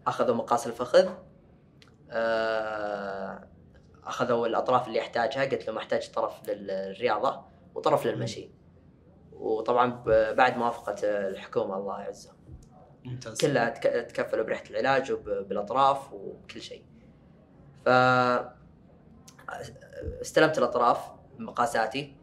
أخذوا 0.06 0.34
مقاس 0.34 0.66
الفخذ 0.66 1.08
آه، 2.10 3.48
أخذوا 4.04 4.46
الأطراف 4.46 4.88
اللي 4.88 5.00
احتاجها 5.00 5.44
قلت 5.44 5.66
لهم 5.66 5.78
أحتاج 5.78 6.10
طرف 6.10 6.48
للرياضة 6.48 7.44
وطرف 7.74 8.06
للمشي. 8.06 8.50
وطبعا 9.32 10.02
بعد 10.32 10.56
موافقة 10.56 10.94
الحكومة 11.04 11.76
الله 11.76 12.00
يعزهم 12.00 12.34
ممتاز. 13.04 13.40
كلها 13.40 13.68
تك- 13.68 14.06
تكفلوا 14.10 14.44
بريحة 14.44 14.64
العلاج 14.70 15.12
وبالاطراف 15.12 16.12
وكل 16.12 16.60
شيء. 16.62 16.84
ف 17.84 17.88
استلمت 20.20 20.58
الأطراف 20.58 21.10
بمقاساتي 21.38 22.16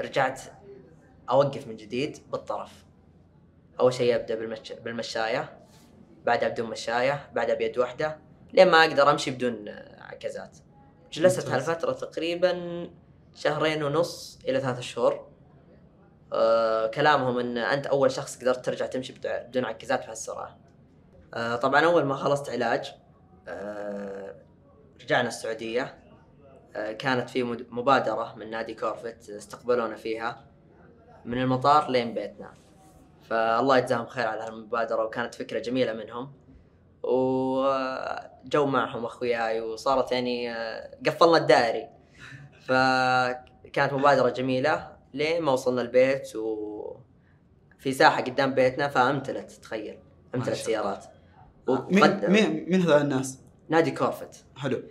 رجعت 0.00 0.40
أوقف 1.30 1.66
من 1.66 1.76
جديد 1.76 2.18
بالطرف. 2.32 2.84
أول 3.80 3.94
شيء 3.94 4.14
أبدأ 4.14 4.34
بالمش... 4.34 4.72
بالمشاية 4.72 5.58
بعدها 6.24 6.48
بدون 6.48 6.70
مشاية 6.70 7.30
بعدها 7.32 7.54
بيد 7.54 7.78
واحدة 7.78 8.18
لين 8.52 8.70
ما 8.70 8.84
أقدر 8.84 9.10
أمشي 9.10 9.30
بدون 9.30 9.68
عكازات 9.98 10.58
جلست 11.12 11.46
ممتاز. 11.46 11.68
هالفترة 11.68 11.92
تقريبا 11.92 12.90
شهرين 13.34 13.82
ونص 13.82 14.38
إلى 14.48 14.60
ثلاثة 14.60 14.80
شهور. 14.80 15.28
آه 16.32 16.86
كلامهم 16.86 17.38
إن 17.38 17.58
أنت 17.58 17.86
أول 17.86 18.10
شخص 18.10 18.40
قدرت 18.40 18.64
ترجع 18.64 18.86
تمشي 18.86 19.14
بدون 19.24 19.64
عكازات 19.64 20.06
بهالسرعة. 20.06 20.58
آه 21.34 21.56
طبعا 21.56 21.84
أول 21.84 22.04
ما 22.04 22.14
خلصت 22.14 22.50
علاج 22.50 22.94
آه 23.48 24.34
رجعنا 25.02 25.28
السعودية. 25.28 25.98
آه 26.76 26.92
كانت 26.92 27.30
في 27.30 27.42
مبادرة 27.70 28.34
من 28.34 28.50
نادي 28.50 28.74
كورفت 28.74 29.30
استقبلونا 29.30 29.96
فيها 29.96 30.44
من 31.24 31.42
المطار 31.42 31.90
لين 31.90 32.14
بيتنا. 32.14 32.61
فالله 33.22 33.78
يجزاهم 33.78 34.06
خير 34.06 34.26
على 34.26 34.40
هالمبادرة 34.42 35.04
وكانت 35.04 35.34
فكرة 35.34 35.58
جميلة 35.58 35.92
منهم. 35.92 36.32
وجو 37.02 38.66
معهم 38.66 39.04
أخوياي 39.04 39.60
وصارت 39.60 40.12
يعني 40.12 40.52
آه، 40.52 40.90
قفلنا 41.06 41.36
الدائري. 41.36 41.88
فكانت 42.66 43.92
مبادرة 43.92 44.28
جميلة 44.30 44.96
لين 45.14 45.42
ما 45.42 45.52
وصلنا 45.52 45.82
البيت 45.82 46.36
وفي 46.36 47.92
ساحة 47.92 48.20
قدام 48.22 48.54
بيتنا 48.54 48.88
فأمتلت 48.88 49.50
تخيل 49.50 49.98
أمتلت. 50.34 50.54
سيارات. 50.56 51.04
مين 51.68 52.02
وقد- 52.02 52.24
مين 52.30 52.66
مين 52.70 52.80
هذول 52.82 53.00
الناس؟ 53.00 53.38
نادي 53.68 53.90
كورفت. 53.90 54.44
حلو. 54.56 54.82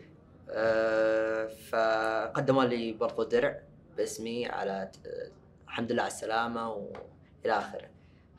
آه، 0.50 1.48
فقدموا 1.70 2.64
لي 2.64 2.94
برضو 2.94 3.24
درع 3.24 3.60
باسمي 3.98 4.46
على 4.48 4.92
آه، 5.06 5.32
الحمد 5.68 5.92
لله 5.92 6.02
على 6.04 6.12
السلامة 6.12 6.70
وإلى 6.72 7.54
آخره. 7.54 7.90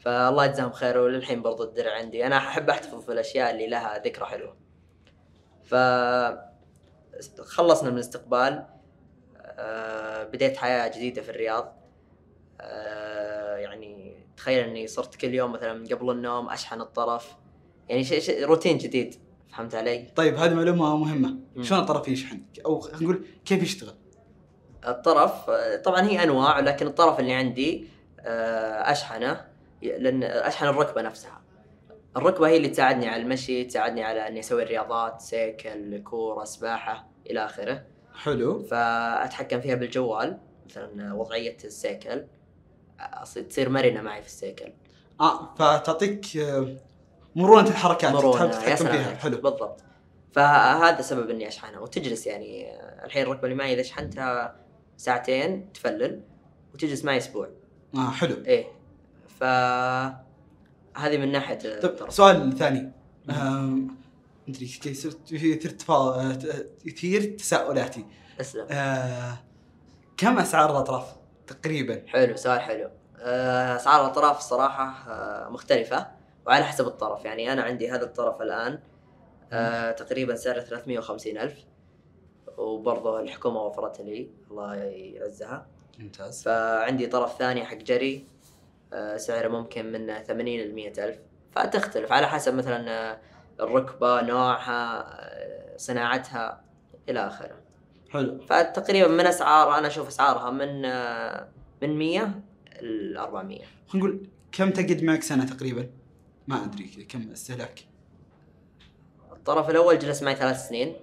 فالله 0.03 0.45
يجزاهم 0.45 0.73
خير 0.73 0.99
وللحين 0.99 1.43
برضو 1.43 1.65
الدرع 1.65 1.95
عندي. 1.95 2.27
أنا 2.27 2.37
أحب 2.37 2.71
أحتفظ 2.71 3.05
في 3.05 3.13
الأشياء 3.13 3.51
اللي 3.51 3.67
لها 3.67 3.99
ذكرى 3.99 4.27
حلوة. 4.27 4.57
ف 5.63 5.75
خلصنا 7.41 7.91
من 7.91 7.95
الاستقبال. 7.95 8.67
آه، 9.37 10.25
بديت 10.25 10.57
حياة 10.57 10.89
جديدة 10.89 11.23
في 11.23 11.31
الرياض. 11.31 11.77
آه، 12.61 13.57
يعني 13.57 14.17
تخيل 14.37 14.69
إني 14.69 14.87
صرت 14.87 15.15
كل 15.15 15.35
يوم 15.35 15.53
مثلا 15.53 15.73
من 15.73 15.87
قبل 15.87 16.11
النوم 16.11 16.49
أشحن 16.49 16.81
الطرف. 16.81 17.37
يعني 17.89 18.05
شيء 18.05 18.21
شيء 18.21 18.45
روتين 18.45 18.79
جديد. 18.79 19.15
فهمت 19.49 19.75
علي؟ 19.75 20.07
طيب 20.17 20.35
هذه 20.37 20.55
معلومة 20.55 20.97
مهمة. 20.97 21.37
شلون 21.61 21.81
الطرف 21.81 22.09
يشحن؟ 22.09 22.43
أو 22.67 22.81
خلينا 22.81 23.03
نقول 23.03 23.27
كيف 23.45 23.63
يشتغل؟ 23.63 23.95
الطرف 24.87 25.51
آه، 25.51 25.77
طبعا 25.77 26.03
هي 26.03 26.23
أنواع 26.23 26.61
لكن 26.61 26.87
الطرف 26.87 27.21
اللي 27.21 27.33
عندي 27.33 27.89
أشحنة. 28.85 29.52
لأن 29.83 30.23
أشحن 30.23 30.67
الركبة 30.67 31.03
نفسها. 31.03 31.43
الركبة 32.17 32.49
هي 32.49 32.57
اللي 32.57 32.69
تساعدني 32.69 33.09
على 33.09 33.23
المشي 33.23 33.65
تساعدني 33.65 34.05
على 34.05 34.29
إني 34.29 34.41
أسوي 34.41 34.63
الرياضات 34.63 35.21
سيكل 35.21 36.03
كورة 36.03 36.45
سباحة 36.45 37.09
إلى 37.31 37.45
آخره. 37.45 37.83
حلو. 38.15 38.63
فأتحكم 38.63 39.61
فيها 39.61 39.75
بالجوال 39.75 40.39
مثلا 40.67 41.15
وضعية 41.15 41.57
السيكل. 41.65 42.25
تصير 43.49 43.69
مرنة 43.69 44.01
معي 44.01 44.23
في 44.23 44.29
السيكل. 44.29 44.73
آه 45.21 45.55
فتعطيك 45.55 46.37
آه، 46.37 46.77
مرونة 47.37 47.69
الحركات 47.69 48.15
يا 48.15 48.47
تتحكم 48.47 48.87
فيها. 48.87 49.15
حلو. 49.15 49.37
بالضبط. 49.37 49.81
فهذا 50.33 51.03
سبب 51.03 51.31
إني 51.31 51.49
أشحنها. 51.49 51.81
وتجلس 51.81 52.27
يعني 52.27 52.71
آه، 52.71 53.05
الحين 53.05 53.23
الركبة 53.23 53.45
اللي 53.45 53.55
معي 53.55 53.75
إذا 53.75 53.83
شحنتها 53.83 54.57
ساعتين 54.97 55.73
تفلل 55.73 56.21
وتجلس 56.75 57.05
معي 57.05 57.17
أسبوع. 57.17 57.49
آه 57.95 58.11
حلو. 58.11 58.37
إيه. 58.47 58.82
ف 59.43 59.45
هذه 60.97 61.19
من 61.19 61.33
ناحية 61.33 61.81
طيب. 61.81 62.11
سؤال 62.11 62.59
ثاني. 62.59 62.93
مدري 64.49 64.67
صرت 64.95 65.33
يثير. 65.33 65.77
يثير 66.85 67.37
تساؤلاتي. 67.37 68.07
اسلم. 68.41 68.67
آه، 68.71 69.39
كم 70.17 70.39
أسعار 70.39 70.71
الأطراف 70.71 71.17
تقريبا؟ 71.47 72.03
حلو 72.07 72.37
سؤال 72.37 72.61
حلو. 72.61 72.91
آه، 73.21 73.77
أسعار 73.77 74.01
الأطراف 74.01 74.39
الصراحه 74.39 75.13
آه، 75.13 75.49
مختلفة 75.49 76.07
وعلى 76.47 76.65
حسب 76.65 76.87
الطرف. 76.87 77.25
يعني 77.25 77.53
أنا 77.53 77.63
عندي 77.63 77.91
هذا 77.91 78.05
الطرف 78.05 78.43
الآن 78.43 78.79
آه، 79.53 79.91
تقريبا 79.91 80.35
سعره 80.35 80.61
350 80.61 81.39
ألف 81.39 81.59
وبرضه 82.57 83.21
الحكومة 83.21 83.63
وفرت 83.63 84.01
لي 84.01 84.31
الله 84.51 84.75
يعزها. 84.75 85.67
ممتاز. 85.99 86.43
فعندي 86.43 87.07
طرف 87.07 87.39
ثاني 87.39 87.65
حق 87.65 87.77
جري 87.77 88.32
سعره 89.17 89.49
ممكن 89.49 89.93
من 89.93 90.23
80 90.23 90.61
ل 90.61 90.75
100 90.75 90.93
ألف. 90.99 91.19
فتختلف. 91.53 92.13
على 92.13 92.27
حسب 92.27 92.55
مثلا 92.55 92.91
آه، 92.91 93.19
الركبة 93.61 94.21
نوعها 94.21 95.01
آه، 95.01 95.77
صناعتها 95.77 96.65
إلى 97.09 97.27
آخره. 97.27 97.57
حلو. 98.11 98.41
فتقريبا 98.41 99.09
من 99.09 99.27
أسعار 99.27 99.79
أنا 99.79 99.87
أشوف 99.87 100.09
أسعارها 100.09 100.51
من 100.51 100.85
آه، 100.85 101.49
من 101.83 101.99
100 101.99 102.41
ل 102.83 103.17
400 103.17 103.59
خلينا 103.89 104.07
نقول 104.07 104.27
كم 104.53 104.71
تقعد 104.71 105.03
معك 105.03 105.23
سنة 105.23 105.45
تقريبا؟ 105.47 105.91
ما 106.49 106.65
أدري 106.65 106.85
كم 106.85 107.31
استهلاك. 107.33 107.81
الطرف 109.33 109.71
الأول 109.71 109.99
جلس 109.99 110.23
معي 110.23 110.37
ثلاث 110.37 110.69
سنين. 110.69 110.97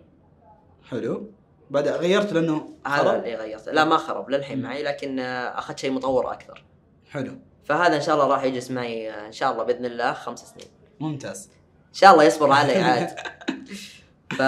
حلو. 0.90 1.32
بعد 1.70 1.88
غيرت 1.88 2.34
لأنه 2.34 2.74
هذا؟ 2.88 3.16
اللي 3.16 3.36
غيرت 3.36 3.70
لا 3.70 3.86
ما 3.86 3.98
خرب. 3.98 4.30
للحين. 4.30 4.62
معي 4.62 4.84
لكن 4.84 5.20
آه، 5.20 5.60
أخذت 5.60 5.80
شيء 5.80 5.92
مطور 5.92 6.32
أكثر. 6.34 6.64
حلو. 7.10 7.32
فهذا 7.70 7.96
إن 7.96 8.02
شاء 8.02 8.16
الله 8.16 8.28
راح 8.28 8.44
يجلس 8.44 8.72
معي 8.72 9.12
آه، 9.12 9.28
إن 9.28 9.32
شاء 9.32 9.52
الله 9.52 9.64
بإذن 9.64 9.86
الله 9.86 10.14
خمس 10.14 10.40
سنين. 10.40 10.68
ممتاز. 11.00 11.50
إن 11.90 11.94
شاء 11.94 12.12
الله 12.14 12.24
يصبر 12.24 12.52
علي 12.52 12.76
عاد. 12.76 13.10
ف 14.38 14.42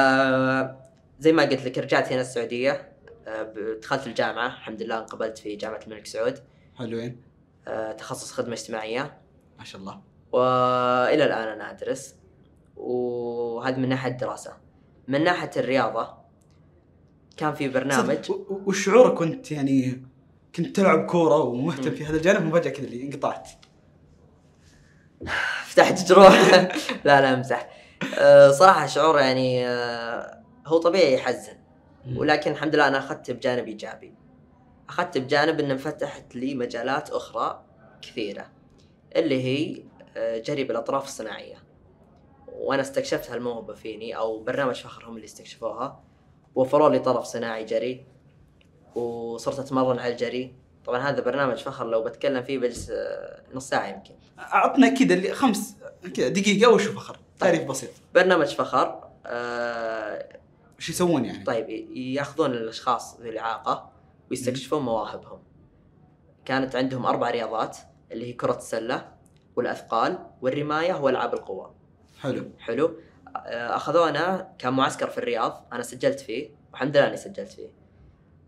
زي 1.20 1.32
ما 1.32 1.44
قلت 1.44 1.66
لك 1.66 1.78
رجعت 1.78 2.12
هنا 2.12 2.22
السعودية 2.22 2.92
آه، 3.28 3.54
دخلت 3.82 4.08
الجامعة. 4.08 4.48
الحمد 4.48 4.82
لله 4.82 4.98
انقبلت 5.00 5.38
في 5.38 5.56
جامعة 5.56 5.80
الملك 5.88 6.06
سعود. 6.06 6.40
حلوين. 6.76 7.22
آه، 7.68 7.92
تخصص 7.92 8.32
خدمة 8.32 8.54
اجتماعية. 8.54 9.18
ما 9.60 9.64
شاء 9.64 9.82
الله. 9.82 10.02
والى 10.32 11.24
الآن 11.26 11.48
أنا 11.48 11.72
أدرس. 11.72 12.16
وهذا 12.78 13.78
من 13.78 13.90
ناحية 13.90 14.12
الدراسة. 14.12 14.58
من 15.08 15.24
ناحية 15.24 15.52
الرياضة 15.58 16.14
كان 17.38 17.54
في 17.54 17.68
برنامج. 17.68 18.26
صدق، 18.26 18.32
و- 18.32 18.54
و- 18.54 18.62
وش 18.66 18.86
شعورك 18.86 19.14
كنت 19.14 19.52
يعني 19.52 20.06
كنت 20.56 20.76
تلعب 20.76 21.06
كورة 21.06 21.38
ومهتم. 21.38 21.92
في 21.92 22.06
هذا 22.06 22.18
الجانب 22.18 22.54
وفجأة 22.54 22.72
كذا 22.72 22.86
اللي 22.86 23.04
انقطعت. 23.04 23.50
فتحت 25.68 26.08
جروح 26.08 26.34
لا 27.06 27.22
لا 27.22 27.34
امزح 27.34 27.70
آه، 28.20 28.52
صراحة 28.52 28.86
شعور 28.86 29.20
يعني 29.20 29.68
آه، 29.68 30.44
هو 30.68 30.78
طبيعي 30.78 31.14
يحزن. 31.14 31.58
ولكن 32.16 32.52
الحمد 32.52 32.76
لله 32.76 32.88
أنا 32.88 32.98
أخذت 32.98 33.32
بجانب 33.32 33.68
إيجابي. 33.68 34.14
أخذت 34.90 35.18
بجانب 35.18 35.60
ان 35.60 35.72
انفتحت 35.72 36.36
لي 36.36 36.56
مجالات 36.56 37.10
أخرى 37.10 37.66
كثيرة 38.02 38.46
اللي 39.16 39.44
هي 39.44 39.84
آه، 40.18 40.38
جري 40.38 40.64
بالأطراف 40.64 41.06
الصناعية. 41.06 41.56
وأنا 42.48 42.82
استكشفت 42.82 43.32
هالموهبة 43.32 43.74
فيني 43.74 44.18
أو 44.18 44.44
برنامج 44.44 44.76
فخر 44.76 45.06
هم 45.06 45.16
اللي 45.16 45.26
استكشفوها. 45.26 46.04
وفروا 46.56 46.90
لي 46.90 47.00
طرف 47.00 47.26
صناعي 47.26 47.66
جري. 47.66 48.06
وصرت 48.96 49.60
أتمرن 49.60 50.00
على 50.00 50.12
الجري 50.12 50.54
طبعا 50.86 51.00
هذا 51.10 51.22
برنامج 51.22 51.58
فخر 51.58 51.88
لو 51.88 52.04
بتكلم 52.04 52.44
فيه 52.44 52.58
بجلس 52.58 52.90
آه، 52.90 53.42
نص 53.54 53.70
ساعة 53.70 53.88
يمكن 53.88 54.14
عطنا 54.38 54.90
كذا 54.90 55.14
اللي 55.14 55.34
خمس 55.34 55.76
كذا 56.14 56.28
دقيقة 56.28 56.72
وشو 56.72 56.92
فخر 56.92 57.18
تعريف 57.40 57.64
بسيط 57.64 57.90
برنامج 58.16 58.48
فخر 58.48 59.04
آه، 59.26 60.40
وش 60.78 60.90
يسوون 60.90 61.26
يعني 61.26 61.44
طيب 61.44 61.70
ياخذون 61.98 62.52
الأشخاص 62.52 63.20
ذوي 63.20 63.30
الإعاقة 63.30 63.92
ويستكشفون 64.30 64.82
مواهبهم. 64.82 65.40
كانت 66.46 66.76
عندهم 66.76 67.06
أربع 67.06 67.30
رياضات 67.30 67.78
اللي 68.12 68.28
هي 68.28 68.34
كرة 68.34 68.58
السلة 68.58 69.12
والأثقال 69.56 70.20
والرماية 70.42 70.94
وألعاب 70.94 71.34
القوى. 71.34 71.72
حلو 72.22 72.52
حلو؟ 72.60 72.96
آه، 73.36 73.76
أخذونا 73.76 74.54
كان 74.60 74.74
معسكر 74.74 75.10
في 75.10 75.18
الرياض 75.18 75.68
أنا 75.74 75.84
سجلت 75.84 76.20
فيه 76.20 76.50
والحمد 76.72 76.98
لله 76.98 77.08
إني 77.08 77.18
سجلت 77.18 77.52
فيه. 77.52 77.81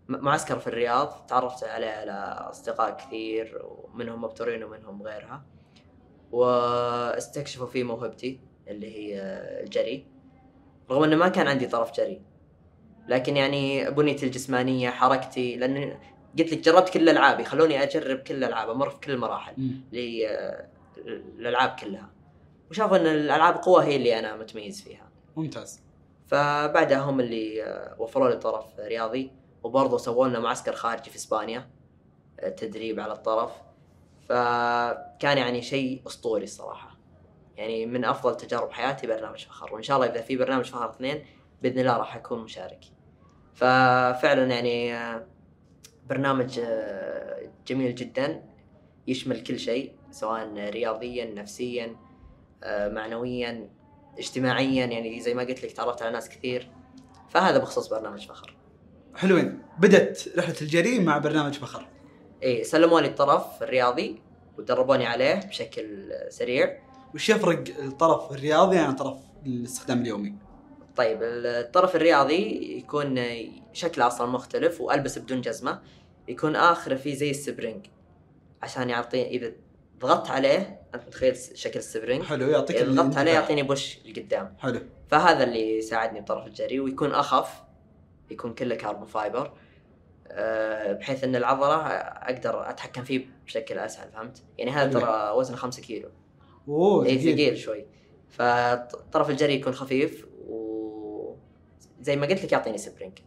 معسكر 0.08 0.58
في 0.58 0.66
الرياض 0.66 1.26
تعرفت 1.28 1.64
عليه 1.64 1.90
على 1.90 2.12
أصدقاء 2.50 2.96
كثير 2.96 3.62
ومنهم 3.64 4.24
مبتورين 4.24 4.64
ومنهم 4.64 5.02
غيرها. 5.02 5.44
واستكشفوا 6.32 7.66
فيه 7.66 7.84
موهبتي 7.84 8.40
اللي 8.68 8.96
هي 8.96 9.20
الجري. 9.64 10.06
رغم 10.90 11.04
إنه 11.04 11.16
ما 11.16 11.28
كان 11.28 11.46
عندي 11.46 11.66
طرف 11.66 11.96
جري. 11.96 12.22
لكن 13.08 13.36
يعني 13.36 13.90
بنيتي 13.90 14.26
الجسمانية 14.26 14.90
حركتي 14.90 15.56
لأن 15.56 15.98
قلت 16.38 16.52
لك 16.52 16.58
جربت 16.58 16.88
كل 16.88 17.02
الالعاب 17.02 17.40
يخلوني 17.40 17.82
أجرب 17.82 18.18
كل 18.18 18.34
الالعاب 18.34 18.70
أمر 18.70 18.90
في 18.90 19.00
كل 19.00 19.12
المراحل 19.12 19.80
الألعاب 21.38 21.76
كلها. 21.80 22.10
وشافوا 22.70 22.96
إن 22.96 23.06
الألعاب 23.06 23.54
قوة 23.54 23.84
هي 23.84 23.96
اللي 23.96 24.18
أنا 24.18 24.36
متميز 24.36 24.82
فيها. 24.82 25.08
ممتاز. 25.36 25.82
فبعدها 26.26 26.98
هم 26.98 27.20
اللي 27.20 27.64
وفروا 27.98 28.30
لي 28.30 28.36
طرف 28.36 28.78
رياضي. 28.78 29.32
وبرضه 29.64 29.98
سووا 29.98 30.28
لنا 30.28 30.40
معسكر 30.40 30.72
خارجي 30.72 31.10
في 31.10 31.16
إسبانيا 31.16 31.70
آه، 32.40 32.48
تدريب 32.48 33.00
على 33.00 33.12
الطرف. 33.12 33.52
فكان 34.28 35.38
يعني 35.38 35.62
شيء 35.62 36.02
أسطوري 36.06 36.44
الصراحة. 36.44 36.98
يعني 37.56 37.86
من 37.86 38.04
أفضل 38.04 38.36
تجارب 38.36 38.72
حياتي 38.72 39.06
برنامج 39.06 39.44
فخر. 39.44 39.74
وإن 39.74 39.82
شاء 39.82 39.96
الله 39.96 40.10
إذا 40.10 40.20
في 40.20 40.36
برنامج 40.36 40.64
فخر 40.64 40.90
اثنين 40.90 41.24
بإذن 41.62 41.78
الله 41.78 41.96
راح 41.96 42.16
أكون 42.16 42.38
مشارك 42.38 42.80
ففعلا 43.54 44.44
يعني 44.46 44.94
آه، 44.94 45.26
برنامج 46.08 46.60
آه، 46.64 47.50
جميل 47.66 47.94
جدا 47.94 48.42
يشمل 49.06 49.42
كل 49.42 49.58
شيء 49.58 49.92
سواء 50.10 50.54
رياضيا 50.54 51.34
نفسيا 51.34 51.96
معنويا 52.66 53.70
اجتماعيا. 54.18 54.86
يعني 54.86 55.20
زي 55.20 55.34
ما 55.34 55.42
قلت 55.42 55.64
لك 55.64 55.72
تعرفت 55.72 56.02
على 56.02 56.12
ناس 56.12 56.28
كثير. 56.28 56.70
فهذا 57.28 57.58
بخصوص 57.58 57.88
برنامج 57.88 58.26
فخر. 58.26 58.56
حلوين. 59.16 59.62
بدت 59.78 60.32
رحلة 60.38 60.56
الجري 60.62 60.98
مع 60.98 61.18
برنامج 61.18 61.54
فخر. 61.54 61.86
إي 62.42 62.64
سلموا 62.64 63.00
لي 63.00 63.08
الطرف 63.08 63.62
الرياضي 63.62 64.22
ودربوني 64.58 65.06
عليه 65.06 65.34
بشكل 65.34 66.12
سريع. 66.28 66.78
وش 67.14 67.28
يفرق 67.28 67.64
الطرف 67.78 68.32
الرياضي 68.32 68.78
عن 68.78 68.94
طرف 68.94 69.16
الاستخدام 69.46 70.00
اليومي؟ 70.02 70.34
طيب 70.96 71.18
الطرف 71.22 71.96
الرياضي 71.96 72.76
يكون 72.78 73.20
شكله 73.72 74.06
أصلا 74.06 74.26
مختلف 74.26 74.80
وألبس 74.80 75.18
بدون 75.18 75.40
جزمة. 75.40 75.80
يكون 76.28 76.56
اخره 76.56 76.94
فيه 76.94 77.14
زي 77.14 77.30
ال 77.30 77.38
spring 77.38 77.86
عشان 78.62 78.90
يعطي 78.90 79.26
إذا 79.26 79.52
ضغطت 79.98 80.30
عليه 80.30 80.80
أنت 80.94 81.04
متخيل 81.06 81.36
شكل 81.54 81.78
ال 81.78 81.84
spring؟ 81.84 82.24
حلو 82.24 82.46
يعطيك 82.46 82.76
إذا 82.76 82.92
ضغطت 82.92 83.18
عليه. 83.18 83.32
يعطيني 83.32 83.62
push 83.62 83.98
لقدام. 84.06 84.56
حلو. 84.58 84.80
فهذا 85.08 85.44
اللي 85.44 85.80
ساعدني 85.80 86.20
بطرف 86.20 86.46
الجري 86.46 86.80
ويكون 86.80 87.10
أخف. 87.10 87.64
يكون 88.30 88.54
كله 88.54 88.74
carbon 88.74 89.06
fiber 89.06 89.52
أه، 90.28 90.92
بحيث 90.92 91.24
إن 91.24 91.36
العضلة 91.36 91.76
أقدر 91.76 92.70
أتحكم 92.70 93.04
فيه 93.04 93.26
بشكل 93.46 93.78
أسهل 93.78 94.12
فهمت؟ 94.12 94.42
يعني 94.58 94.70
هذا. 94.70 95.00
ترى 95.00 95.30
وزنه 95.30 95.56
5 95.56 95.82
كيلو. 95.82 96.08
أوه 96.68 97.06
إيه 97.06 97.18
ثقيل. 97.18 97.58
شوي. 97.58 97.86
فطرف 98.30 99.30
الجري 99.30 99.54
يكون 99.54 99.72
خفيف 99.72 100.26
و 100.48 101.34
زي 102.00 102.16
ما 102.16 102.26
قلت 102.26 102.44
لك 102.44 102.52
يعطيني 102.52 102.78
spring 102.78 103.18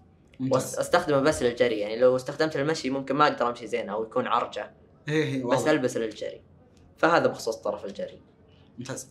واستخدمه 0.52 1.20
بس 1.20 1.44
للجري. 1.44 1.80
يعني 1.80 2.00
لو 2.00 2.16
استخدمت 2.16 2.58
للمشي 2.58 2.90
ممكن 2.90 3.16
ما 3.16 3.28
أقدر 3.28 3.50
أمشي 3.50 3.68
زين 3.68 3.90
أو 3.90 4.04
يكون 4.04 4.28
عرجة. 4.28 4.72
إيه 5.08 5.24
إيه 5.24 5.44
بس. 5.44 5.68
ألبس 5.68 5.98
للجري. 5.98 6.42
فهذا 6.98 7.28
بخصوص 7.28 7.56
طرف 7.56 7.86
الجري. 7.86 8.22
ممتاز. 8.78 9.10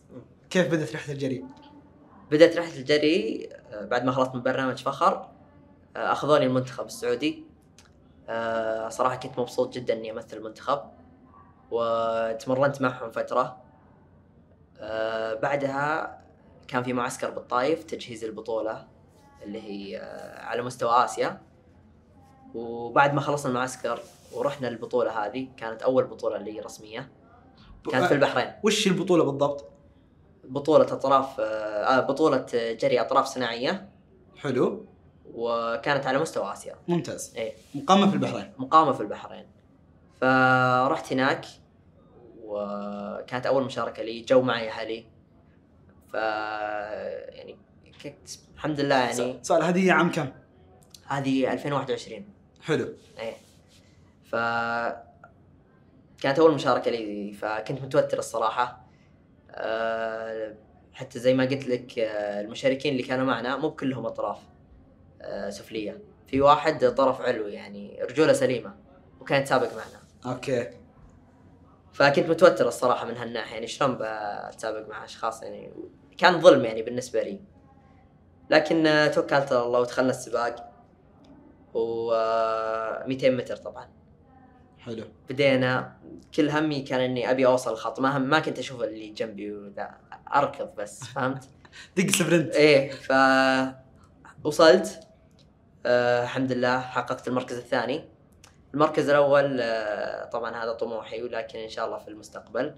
كيف 0.51 0.70
بدت 0.70 0.94
رحلة 0.94 1.14
الجري؟ 1.14 1.44
بدأت 2.31 2.57
رحلة 2.57 2.79
الجري 2.79 3.49
آه، 3.53 3.85
بعد 3.85 4.05
ما 4.05 4.12
خلصت 4.12 4.35
من 4.35 4.42
برنامج 4.42 4.83
فخر. 4.83 5.36
آه، 5.96 6.12
أخذوني 6.12 6.46
المنتخب 6.46 6.87
السعودي. 6.87 7.44
آه، 8.28 8.88
صراحة 8.88 9.16
كنت 9.16 9.38
مبسوط 9.38 9.74
جدا 9.74 9.94
إني 9.94 10.11
أمثل 10.11 10.37
المنتخب 10.37 10.80
وتمرنت 11.70 12.82
معهم 12.82 13.11
فترة. 13.11 13.56
آه، 14.78 15.35
بعدها 15.35 16.18
كان 16.68 16.82
في 16.82 16.92
معسكر 16.92 17.30
بالطايف 17.30 17.85
تجهيز 17.85 18.24
البطولة 18.24 18.87
اللي 19.42 19.62
هي 19.62 19.96
على 20.40 20.62
مستوى 20.62 21.04
آسيا. 21.04 21.40
وبعد 22.54 23.14
ما 23.14 23.20
خلصنا 23.20 23.50
المعسكر 23.50 24.00
ورحنا 24.32 24.68
البطوله 24.68 25.26
هذه 25.26 25.48
كانت 25.56 25.82
أول 25.82 26.04
بطولة 26.04 26.38
لي 26.38 26.61
رسمية. 26.61 27.12
كانت 27.90 28.04
في 28.04 28.14
البحرين. 28.14 28.52
وش 28.62 28.87
البطولة 28.87 29.24
بالضبط؟ 29.24 29.64
بطولة 30.44 30.85
أطراف 30.85 31.40
بطولة 32.09 32.46
جري 32.52 33.00
أطراف 33.00 33.26
صناعية. 33.26 33.90
حلو. 34.37 34.87
وكانت 35.34 36.06
على 36.06 36.18
مستوى 36.18 36.52
آسيا. 36.52 36.76
ممتاز. 36.88 37.34
إيه. 37.36 37.52
مقامه 37.74 38.08
في 38.08 38.14
البحرين. 38.14 38.52
مقامه 38.58 38.92
في 38.92 39.00
البحرين. 39.00 39.46
فرحت 40.20 41.12
هناك 41.12 41.46
وكانت 42.44 43.46
أول 43.46 43.64
مشاركة 43.64 44.02
لي 44.02 44.20
جو 44.20 44.42
معي 44.42 44.70
أهلي 44.70 45.04
ف 46.12 46.14
يعني 46.14 47.56
كنت 48.02 48.28
الحمد 48.54 48.80
لله 48.80 48.96
يعني 48.96 49.38
سؤال 49.42 49.62
هذه 49.62 49.92
عام 49.92 50.10
كم؟ 50.10 50.28
هذه 51.06 51.52
2021 51.52 52.28
حلو. 52.62 52.94
إيه. 53.18 53.34
ف 54.24 54.36
كانت 56.20 56.38
أول 56.38 56.54
مشاركة 56.54 56.90
لي 56.90 57.32
فكنت 57.32 57.82
متوتر 57.82 58.18
الصراحة. 58.18 58.86
أه 59.50 60.54
حتى 60.92 61.18
زي 61.18 61.34
ما 61.34 61.44
قلت 61.44 61.68
لك 61.68 61.98
آه، 61.98 62.40
المشاركين 62.40 62.92
اللي 62.92 63.02
كانوا 63.02 63.26
معنا 63.26 63.56
مو 63.56 63.70
كلهم 63.70 64.06
أطراف. 64.06 64.38
سفلية. 65.50 66.02
في 66.26 66.40
واحد 66.40 66.94
طرف 66.94 67.20
علوي 67.20 67.52
يعني 67.52 68.00
رجوله 68.10 68.32
سليمة 68.32 68.74
وكان 69.20 69.40
يتسابق 69.40 69.68
معنا. 69.74 70.32
أوكي. 70.34 70.70
فكنت 71.92 72.30
متوتر 72.30 72.68
الصراحة 72.68 73.06
من 73.06 73.16
هالناحية 73.16 73.54
يعني 73.54 73.66
شلون 73.66 73.98
بتسابق 74.00 74.88
مع 74.88 75.04
أشخاص؟ 75.04 75.42
يعني 75.42 75.72
كان 76.18 76.40
ظلم 76.40 76.64
يعني 76.64 76.82
بالنسبة 76.82 77.22
لي. 77.22 77.40
لكن 78.50 78.86
آه، 78.86 79.06
توكلت 79.06 79.52
على 79.52 79.62
الله 79.62 79.80
ودخلنا 79.80 80.10
السباق 80.10 80.72
و 81.74 82.10
200 83.06 83.30
متر 83.30 83.56
طبعا. 83.56 83.88
حلو. 84.78 85.04
بدينا 85.28 85.96
كل 86.34 86.50
همي 86.50 86.82
كان 86.82 87.00
إني 87.00 87.30
أبي 87.30 87.46
أوصل 87.46 87.72
الخط. 87.72 88.00
ما 88.00 88.16
هم 88.16 88.22
ما 88.22 88.38
كنت 88.38 88.58
أشوف 88.58 88.82
اللي 88.82 89.08
جنبي 89.08 89.52
وذا 89.52 89.94
أركض 90.34 90.74
بس 90.78 91.04
فهمت؟ 91.04 91.44
دق 91.96 92.10
سبرنت. 92.10 92.54
إيه 92.54 92.90
ف 92.90 93.12
وصلت. 94.44 95.05
آه 95.87 96.22
الحمد 96.22 96.53
لله 96.53 96.81
حققت 96.81 97.29
المركز 97.29 97.57
الثاني. 97.57 98.05
المركز 98.75 99.09
الأول 99.09 99.61
آه 99.61 100.25
طبعا 100.25 100.64
هذا 100.64 100.72
طموحي 100.72 101.22
ولكن 101.22 101.59
إن 101.59 101.68
شاء 101.68 101.87
الله 101.87 101.99
في 101.99 102.09
المستقبل. 102.09 102.75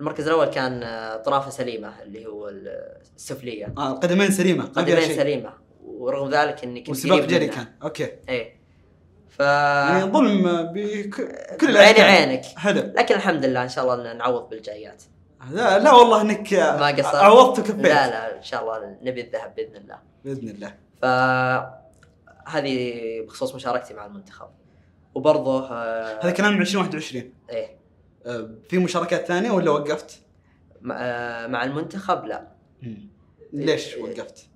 المركز 0.00 0.26
الأول 0.26 0.46
كان 0.46 0.82
آه 0.82 1.16
طرافة 1.16 1.50
سليمة 1.50 2.02
اللي 2.02 2.26
هو 2.26 2.48
السفلية. 2.48 3.74
آه 3.78 3.92
القدمين 3.92 4.30
سليمة 4.30 4.64
قدمين 4.64 5.00
شيء. 5.00 5.16
سليمة. 5.16 5.52
ورغم 5.84 6.30
ذلك 6.30 6.64
إني 6.64 6.80
كنت 6.80 6.90
وسباق 6.90 7.20
جري. 7.20 7.46
كان. 7.48 7.66
أوكي. 7.82 8.10
إيه. 8.28 8.60
ف 9.28 9.40
يعني 9.40 10.04
ظلم 10.04 10.72
بكل 10.72 11.70
الأشكال. 11.70 12.04
عينك. 12.04 12.44
حلو 12.44 12.80
لكن 12.80 13.14
الحمد 13.14 13.44
لله 13.44 13.62
إن 13.62 13.68
شاء 13.68 13.84
الله 13.84 14.12
نعوض 14.12 14.48
بالجايات. 14.48 15.02
لا, 15.50 15.78
لا 15.78 15.92
والله 15.92 16.20
إنك 16.20 16.52
ما 16.52 16.86
قصرت. 16.86 17.14
عوضت 17.14 17.58
وكفيت 17.58 17.76
لا 17.76 18.06
لا 18.10 18.36
إن 18.36 18.42
شاء 18.42 18.62
الله 18.62 18.96
نبي 19.02 19.20
الذهب 19.20 19.54
بإذن 19.54 19.76
الله. 19.76 19.98
بإذن 20.24 20.48
الله. 20.48 20.74
ف 21.02 21.04
هذه 22.58 23.20
بخصوص 23.26 23.54
مشاركتي 23.54 23.94
مع 23.94 24.06
المنتخب 24.06 24.48
وبرضه 25.14 25.68
آه، 25.70 26.24
هذا 26.24 26.30
كلام 26.30 26.60
2021 26.60 27.32
إيه 27.50 27.80
آه، 28.26 28.50
في 28.68 28.78
مشاركات 28.78 29.26
ثانية 29.26 29.50
ولا 29.50 29.70
وقفت؟ 29.70 30.20
مع, 30.80 30.96
آه، 31.00 31.64
المنتخب 31.64 32.24
لا 32.24 32.48
ليش. 33.52 33.96
وقفت؟ 33.96 34.46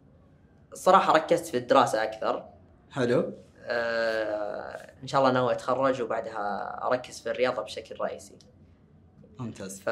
الصراحه 0.73 1.13
ركزت 1.13 1.47
في 1.47 1.57
الدراسة 1.57 2.03
أكثر 2.03 2.45
حلو 2.91 3.35
آه، 3.67 4.93
إن 5.03 5.07
شاء 5.07 5.21
الله 5.21 5.33
ناوي 5.33 5.53
أتخرج 5.53 6.03
وبعدها 6.03 6.81
أركز 6.87 7.21
في 7.21 7.31
الرياضة 7.31 7.63
بشكل 7.63 8.01
رئيسي 8.01 8.39
ممتاز 9.39 9.81
ف 9.81 9.89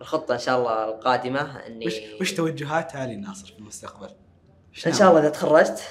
الخطة 0.00 0.34
إن 0.34 0.38
شاء 0.38 0.58
الله 0.58 0.84
القادمة 0.84 1.66
إني 1.66 1.86
وش 1.86 1.94
وش 2.20 2.32
توجهات 2.32 2.96
علي 2.96 3.16
ناصر 3.16 3.46
في 3.46 3.58
المستقبل؟ 3.58 4.10
إن؟ 4.86 4.92
شاء 4.92 5.08
الله 5.08 5.20
إذا 5.20 5.28
تخرجت 5.28 5.82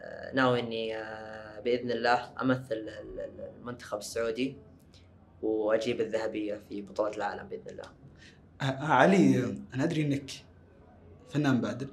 آه، 0.00 0.34
ناوي 0.34 0.60
إني 0.60 0.96
آه، 0.96 1.60
بإذن 1.60 1.90
الله 1.90 2.30
أمثل 2.42 2.64
ال- 2.72 2.88
ال- 3.20 3.50
المنتخب 3.60 3.98
السعودي 3.98 4.56
وأجيب 5.42 6.00
الذهبية 6.00 6.60
في 6.68 6.82
بطولة 6.82 7.16
العالم 7.16 7.48
بإذن 7.48 7.62
الله. 7.70 7.84
آه، 8.62 8.84
علي 8.92 9.54
أنا 9.74 9.84
أدري 9.84 10.02
إنك 10.02 10.30
فنان 11.30 11.60
بادل. 11.60 11.88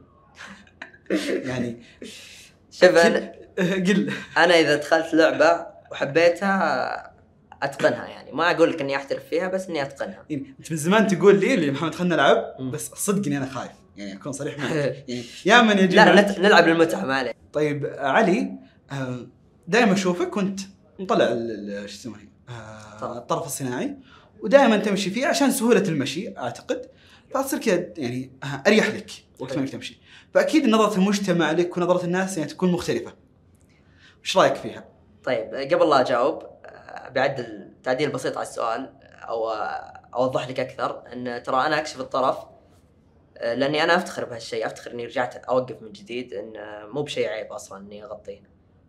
يعني 1.50 1.82
شوف 2.72 2.90
أنا 2.90 3.32
قل. 3.88 4.14
أنا 4.38 4.54
إذا 4.60 4.76
دخلت 4.76 5.14
لعبة 5.14 5.68
وحبيتها 5.92 7.15
أتقنها 7.64 8.06
يعني. 8.08 8.32
ما 8.32 8.52
أقول 8.52 8.72
لك 8.72 8.82
إني 8.82 8.96
أحترف 8.96 9.24
فيها 9.30 9.48
بس 9.48 9.68
إني 9.70 9.82
أتقنها. 9.82 10.26
يعني 10.30 10.56
أنت 10.60 10.72
من 10.72 10.78
زمان 10.78 11.08
تقول 11.08 11.40
لي 11.40 11.54
اللي 11.54 11.72
محمد 11.72 11.96
خلنا 11.96 12.16
نلعب. 12.16 12.72
بس 12.72 12.88
صدق 12.96 13.26
إني 13.28 13.38
أنا 13.38 13.46
خايف. 13.46 13.72
يعني 13.98 14.14
أكون 14.14 14.32
صريح 14.32 14.58
معك. 14.60 14.72
يعني 15.08 15.24
يا 15.46 15.62
من 15.62 15.78
يجي 15.78 15.96
لا 15.96 16.22
نت- 16.22 16.40
نلعب 16.40 16.68
للمتعة 16.68 17.06
ما 17.06 17.16
عليه 17.16 17.34
طيب 17.54 17.86
آه، 17.86 18.08
علي 18.08 18.52
دائما 19.68 19.94
أشوفك 19.94 20.38
وأنت 20.38 20.60
مطلع 21.00 21.26
شو 21.86 21.86
اسمه 21.86 22.16
آه،. 22.50 23.18
الطرف 23.18 23.46
الصناعي 23.46 23.96
ودائما 24.42 24.78
تمشي 24.78 25.10
فيه 25.10 25.28
عشان 25.28 25.52
سهولة 25.52 25.84
المشي 25.88 26.38
أعتقد. 26.38 26.82
فتصير 27.34 27.60
كذا 27.60 27.86
يعني 27.98 28.32
آه، 28.44 28.64
أريح 28.68 28.88
لك 28.88 29.12
وقت 29.40 29.56
ما 29.56 29.62
انك 29.62 29.70
تمشي. 29.70 30.00
فأكيد 30.34 30.66
نظرة 30.68 30.96
المجتمع 30.96 31.52
لك 31.52 31.78
ونظرة 31.78 32.06
الناس 32.06 32.38
يعني 32.38 32.50
تكون 32.50 32.72
مختلفة. 32.72 33.14
وش 34.24 34.38
رأيك 34.38 34.56
فيها؟ 34.56 34.86
طيب 35.24 35.54
قبل 35.74 35.90
لا 35.90 36.02
أجاوب 36.02 36.44
آه، 36.44 36.55
بعدل 37.16 37.72
تعديل 37.84 38.10
بسيط 38.12 38.38
على 38.38 38.48
السؤال 38.48 38.94
أو 39.04 39.50
أوضح 40.16 40.50
لك 40.50 40.60
أكثر 40.60 41.04
إن 41.14 41.44
ترى 41.44 41.66
أنا 41.66 41.80
أكشف 41.80 42.00
الطرف 42.00 42.38
آه، 43.38 43.54
لأني 43.54 43.84
أنا 43.84 43.96
أفتخر 43.96 44.26
بهالشيء 44.26 44.66
أفتخر 44.66 44.92
إني 44.92 45.06
رجعت 45.06 45.36
أوقف 45.36 45.82
من 45.82 45.92
جديد 45.92 46.34
إن 46.34 46.54
مو 46.90 47.02
بشيء 47.02 47.28
عيب 47.28 47.54
أصلا 47.54 47.86
إني 47.86 48.04
أغطيه. 48.04 48.42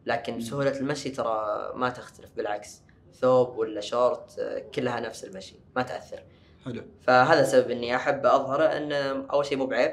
لكن 0.07 0.35
مم. 0.35 0.41
سهولة 0.41 0.79
المشي 0.79 1.11
ترى 1.11 1.73
ما 1.75 1.91
تختلف 1.91 2.31
بالعكس 2.37 2.83
ثوب 3.15 3.59
ولا 3.59 3.81
شورت 3.81 4.39
آه، 4.39 4.59
كلها 4.59 5.01
نفس 5.01 5.25
المشي 5.25 5.57
ما 5.77 5.83
تأثر. 5.83 6.23
حلو. 6.65 6.83
فهذا 7.03 7.45
سبب 7.45 7.71
إني 7.71 7.97
أحب 7.97 8.27
أظهره 8.27 8.65
إن 8.65 8.93
أول 9.31 9.47
شيء 9.47 9.59
مو 9.59 9.67
بعيب 9.67 9.93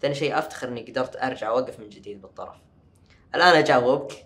ثاني 0.00 0.14
شيء 0.14 0.38
أفتخر 0.38 0.68
إني 0.68 0.90
قدرت 0.90 1.16
أرجع 1.16 1.48
أوقف 1.48 1.80
من 1.80 1.88
جديد 1.88 2.20
بالطرف. 2.22 2.56
الآن 3.34 3.56
أجاوبك. 3.56 4.25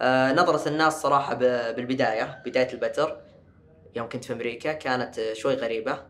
آه 0.00 0.32
نظرة 0.32 0.68
الناس 0.68 1.02
صراحة 1.02 1.34
بالبداية 1.34 2.42
بداية 2.46 2.72
البتر. 2.72 3.20
يوم 3.96 4.08
كنت 4.08 4.24
في 4.24 4.32
أمريكا 4.32 4.72
كانت 4.72 5.20
شوي 5.32 5.54
غريبة. 5.54 6.02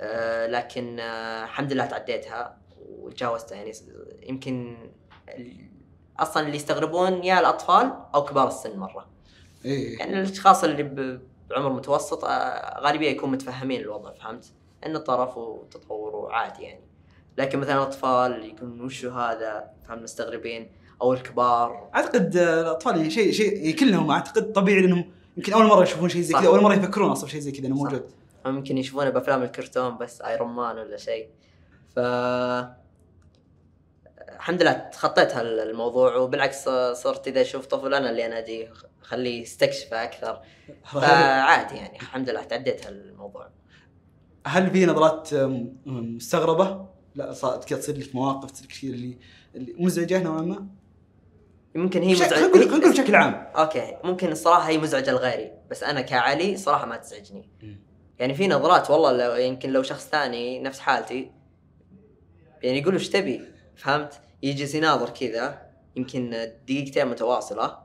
آه 0.00 0.46
لكن 0.46 1.00
آه 1.00 1.44
الحمد 1.44 1.72
لله 1.72 1.86
تعديتها 1.86 2.58
وتجاوزتها. 2.88 3.56
يعني 3.56 3.72
يمكن 4.22 4.76
أصلا 6.18 6.46
اللي 6.46 6.56
يستغربون 6.56 7.24
يا 7.24 7.40
الأطفال 7.40 7.92
أو 8.14 8.24
كبار 8.24 8.48
السن 8.48 8.78
مرة. 8.78 9.08
إيه. 9.64 9.98
يعني 9.98 10.20
الأشخاص 10.20 10.64
اللي 10.64 11.20
بعمر 11.50 11.72
متوسط 11.72 12.24
غالبية 12.80 13.10
يكون 13.10 13.30
متفهمين 13.30 13.80
الوضع 13.80 14.12
فهمت؟ 14.12 14.52
انه 14.86 14.98
طرف 14.98 15.36
وتطور 15.36 16.16
وعادي 16.16 16.62
يعني. 16.62 16.84
لكن 17.38 17.58
مثلا 17.58 17.74
الأطفال 17.74 18.44
يقولون 18.44 18.80
وشو 18.80 19.10
هذا؟ 19.10 19.70
فهم 19.88 20.02
مستغربين. 20.02 20.72
أو 21.02 21.12
الكبار 21.12 21.90
أعتقد 21.94 22.36
آه، 22.36 22.60
الأطفال 22.60 23.12
شيء 23.12 23.32
شيء 23.32 23.76
كلهم 23.76 24.10
أعتقد 24.10 24.52
طبيعي 24.52 24.80
لانهم 24.80 25.04
يمكن 25.36 25.52
أول 25.52 25.66
مرة 25.66 25.82
يشوفون 25.82 26.08
شيء 26.08 26.22
زي. 26.22 26.34
كذا 26.34 26.46
أول 26.46 26.62
مرة 26.62 26.74
يفكرون 26.74 27.10
أصلا 27.10 27.28
شيء 27.28 27.40
زي 27.40 27.52
كذا 27.52 27.66
إنه. 27.66 27.76
موجود 27.76 28.10
ممكن 28.46 28.78
يشوفونه 28.78 29.10
بأفلام 29.10 29.42
الكرتون 29.42 29.98
بس 29.98 30.20
ايرون 30.20 30.52
مان 30.52 30.78
ولا 30.78 30.96
شيء 30.96 31.28
ف 31.96 31.98
الحمد 34.36 34.62
لله 34.62 34.72
تخطيت 34.72 35.34
هالموضوع 35.34 36.16
وبالعكس 36.16 36.68
صرت 36.92 37.28
إذا 37.28 37.40
أشوف 37.40 37.66
طفل 37.66 37.94
أنا 37.94 38.10
اللي 38.10 38.26
اناديه 38.26 38.72
خليه 39.02 39.42
يستكشفه 39.42 40.04
أكثر 40.04 40.40
فعادي 40.92 41.76
يعني 41.76 41.96
الحمد 41.96 42.30
لله 42.30 42.42
تعديت 42.42 42.86
هالموضوع 42.86 43.48
هل 44.46 44.70
في 44.70 44.86
نظرات 44.86 45.34
مستغربة؟ 45.86 46.86
لا 47.14 47.32
صارت 47.32 47.64
كذا 47.64 47.78
تصير 47.78 47.98
لك 47.98 48.14
مواقف 48.14 48.50
تصير 48.50 48.94
اللي 48.94 49.18
اللي 49.54 49.74
مزعجة 49.78 50.22
نوعا 50.22 50.42
ما؟ 50.42 50.66
يمكن 51.74 52.02
هي 52.02 52.14
بشكل- 52.14 52.26
مزعجه 52.26 52.52
خلينا 52.52 52.76
نقول 52.76 52.92
بشكل 52.92 53.14
عام. 53.14 53.46
okay 53.56 53.96
ممكن 54.04 54.32
الصراحة 54.32 54.68
هي 54.68 54.78
مزعجة 54.78 55.10
لغيري 55.10 55.52
بس 55.70 55.82
أنا 55.82 56.00
كعلي 56.00 56.56
صراحة 56.56 56.86
ما 56.86 56.96
تزعجني. 56.96 57.48
يعني 58.18 58.34
في 58.34 58.48
نظرات 58.48 58.90
والله 58.90 59.12
لو 59.12 59.34
يمكن 59.36 59.70
لو 59.70 59.82
شخص 59.82 60.08
ثاني 60.08 60.60
نفس 60.60 60.78
حالتي 60.80 61.30
يعني 62.62 62.78
يقول 62.78 62.94
إيش 62.94 63.08
تبي؟ 63.08 63.40
فهمت؟ 63.76 64.20
يجلس 64.42 64.74
يناظر 64.74 65.10
كذا 65.10 65.62
يمكن 65.96 66.50
دقيقتين 66.68 67.06
متواصلة. 67.06 67.78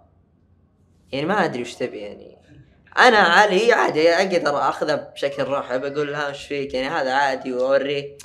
يعني 1.11 1.25
ما 1.25 1.45
أدري 1.45 1.61
وش 1.61 1.73
تبي 1.73 1.97
يعني. 1.97 2.37
أنا 2.97 3.17
علي 3.17 3.73
عادي 3.73 4.09
أقدر 4.09 4.57
أخذها 4.69 4.95
بشكل 4.95 5.43
رحب 5.43 5.83
أقول 5.83 6.13
ها 6.15 6.27
إيش 6.29 6.45
فيك؟ 6.47 6.73
يعني 6.73 6.87
هذا 6.87 7.13
عادي 7.13 7.53
واوريه 7.53 8.17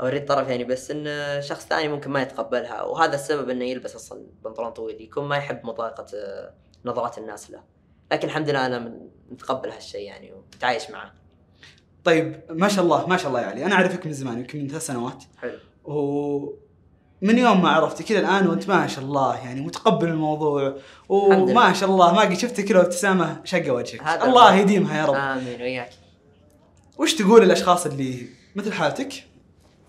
اوريه 0.00 0.24
الطرف 0.26 0.48
يعني 0.48 0.64
بس 0.64 0.90
إن 0.90 1.06
شخص 1.42 1.66
ثاني 1.66 1.88
ممكن 1.88 2.10
ما 2.10 2.22
يتقبلها 2.22 2.82
وهذا 2.82 3.14
السبب 3.14 3.50
إنه 3.50 3.64
يلبس 3.64 3.94
أصلا 3.94 4.22
بنطلون 4.44 4.70
طويل 4.70 5.00
يكون 5.00 5.24
ما 5.24 5.36
يحب 5.36 5.66
مضايقة 5.66 6.06
آه، 6.14 6.52
نظرات 6.84 7.18
الناس 7.18 7.50
له. 7.50 7.60
لكن 8.12 8.28
الحمد 8.28 8.50
لله 8.50 8.66
أنا 8.66 8.78
من- 8.78 9.08
متقبل 9.30 9.68
هالشيء 9.70 10.00
يعني 10.00 10.32
ومتعايش 10.32 10.90
معه. 10.90 11.12
طيب 12.04 12.40
ما 12.50 12.68
شاء 12.68 12.84
الله 12.84 13.06
ما 13.06 13.16
شاء 13.16 13.28
الله 13.28 13.40
يا 13.40 13.46
علي. 13.46 13.64
أنا 13.66 13.74
أعرفك 13.74 14.06
من 14.06 14.12
زمان 14.12 14.38
يمكن 14.38 14.58
من 14.62 14.68
ثلاث 14.68 14.86
سنوات. 14.86 15.24
حلو. 15.38 15.58
ومن 15.84 17.38
يوم 17.38 17.62
ما 17.62 17.68
عرفتك 17.68 18.04
كذا 18.04 18.18
الآن 18.18 18.46
وأنت 18.46 18.68
ما 18.68 18.86
شاء 18.86 19.04
الله 19.04 19.36
يعني 19.36 19.60
متقبل 19.60 20.08
الموضوع. 20.08 20.76
وما 21.08 21.72
شاء 21.72 21.88
الله 21.90 22.14
ما 22.14 22.20
قد 22.20 22.34
شفتك 22.34 22.64
كذا 22.64 22.80
ابتسامة 22.80 23.40
شقة 23.44 23.70
وجهك. 23.70 24.22
الله. 24.22 24.54
يديمها 24.56 24.98
يا 24.98 25.04
رب. 25.06 25.14
آمين 25.14 25.62
وياك 25.62 25.90
وش 26.98 27.14
تقول 27.14 27.42
للاشخاص 27.42 27.86
اللي 27.86 28.26
مثل 28.56 28.72
حالتك؟ 28.72 29.24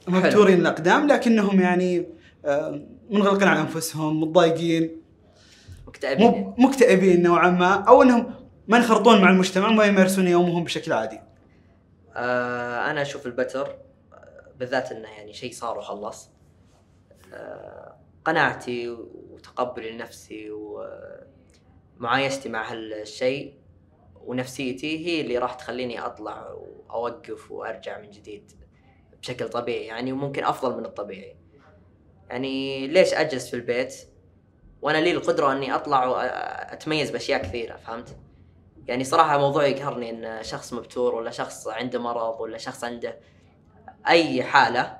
مبتورين 0.07 0.59
الأقدام 0.59 1.07
لكنهم 1.07 1.59
يعني 1.59 2.05
آه، 2.45 2.81
منغلقين 3.09 3.47
على 3.47 3.59
أنفسهم 3.59 4.21
متضايقين. 4.21 5.01
مكتئبين. 5.87 6.53
مكتئبين 6.57 7.23
نوعا 7.23 7.49
ما 7.49 7.73
أو 7.73 8.03
إنهم 8.03 8.33
ما 8.67 8.77
ينخرطون 8.77 9.21
مع 9.21 9.29
المجتمع 9.29 9.69
وما 9.69 9.85
يمارسون 9.85 10.27
يومهم 10.27 10.63
بشكل 10.63 10.93
عادي. 10.93 11.19
آه 12.15 12.91
أنا 12.91 13.01
أشوف 13.01 13.25
البتر 13.25 13.75
بالذات 14.59 14.91
إنه 14.91 15.07
يعني 15.07 15.33
شيء 15.33 15.51
صار 15.51 15.77
وخلص 15.77 16.29
آه 17.33 17.95
قناعتي 18.25 18.89
وتقبلي 19.31 19.91
لنفسي 19.91 20.51
ومعايشتي 21.99 22.49
مع 22.49 22.71
هالشيء 22.71 23.53
ونفسيتي 24.25 25.05
هي 25.07 25.21
اللي 25.21 25.37
راح 25.37 25.53
تخليني 25.53 26.05
أطلع 26.05 26.47
وأوقف 26.89 27.51
وأرجع 27.51 28.01
من 28.01 28.09
جديد. 28.09 28.51
بشكل 29.25 29.49
طبيعي 29.49 29.85
يعني 29.85 30.11
وممكن 30.11 30.43
أفضل 30.43 30.77
من 30.77 30.85
الطبيعي 30.85 31.35
يعني 32.29 32.87
ليش 32.87 33.13
أجلس 33.13 33.49
في 33.49 33.55
البيت 33.55 33.95
وأنا 34.81 34.97
لي 34.97 35.11
القدرة 35.11 35.51
إني 35.51 35.75
أطلع 35.75 36.05
واتميز 36.05 37.11
بأشياء 37.11 37.43
كثيرة 37.43 37.75
فهمت؟ 37.75 38.17
يعني 38.87 39.03
صراحة 39.03 39.37
موضوع 39.37 39.65
يقهرني 39.65 40.09
إن 40.09 40.43
شخص 40.43 40.73
مبتور 40.73 41.15
ولا 41.15 41.31
شخص 41.31 41.67
عنده 41.67 41.99
مرض 41.99 42.41
ولا 42.41 42.57
شخص 42.57 42.83
عنده 42.83 43.19
أي 44.07 44.43
حالة 44.43 44.97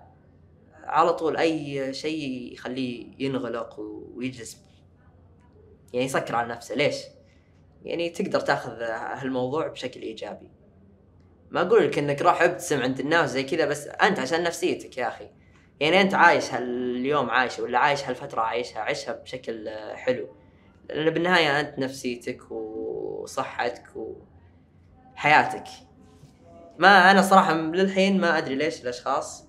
على 0.83 1.13
طول 1.13 1.37
أي 1.37 1.93
شيء 1.93 2.53
يخليه 2.53 3.07
ينغلق 3.19 3.79
ويجلس 4.15 4.57
يعني 5.93 6.05
يسكر 6.05 6.35
على 6.35 6.47
نفسه 6.47 6.75
ليش؟ 6.75 6.95
يعني 7.83 8.09
تقدر 8.09 8.39
تأخذ 8.39 8.81
هالموضوع 8.81 9.67
بشكل 9.67 10.01
إيجابي 10.01 10.54
ما 11.51 11.61
أقول 11.61 11.87
لك 11.87 11.97
إنك 11.97 12.21
روح 12.21 12.41
أبتسم 12.41 12.81
عند 12.81 12.99
الناس 12.99 13.29
زي 13.29 13.43
كذا 13.43 13.65
بس 13.65 13.87
أنت 13.87 14.19
عشان 14.19 14.43
نفسيتك 14.43 14.97
يا 14.97 15.07
أخي. 15.07 15.29
يعني 15.79 16.01
أنت 16.01 16.13
عايش 16.13 16.53
هاليوم 16.53 17.29
عايش 17.29 17.59
ولا 17.59 17.79
عايش 17.79 18.03
هالفترة 18.03 18.41
عايشها 18.41 18.79
عيشها 18.79 19.13
بشكل 19.13 19.69
حلو. 19.93 20.29
لأن 20.89 21.09
بالنهاية 21.09 21.59
أنت 21.59 21.79
نفسيتك 21.79 22.51
وصحتك 22.51 23.83
وحياتك. 25.15 25.63
ما 26.79 27.11
أنا 27.11 27.21
صراحة 27.21 27.53
للحين 27.53 28.21
ما 28.21 28.37
أدري 28.37 28.55
ليش 28.55 28.81
الأشخاص 28.81 29.47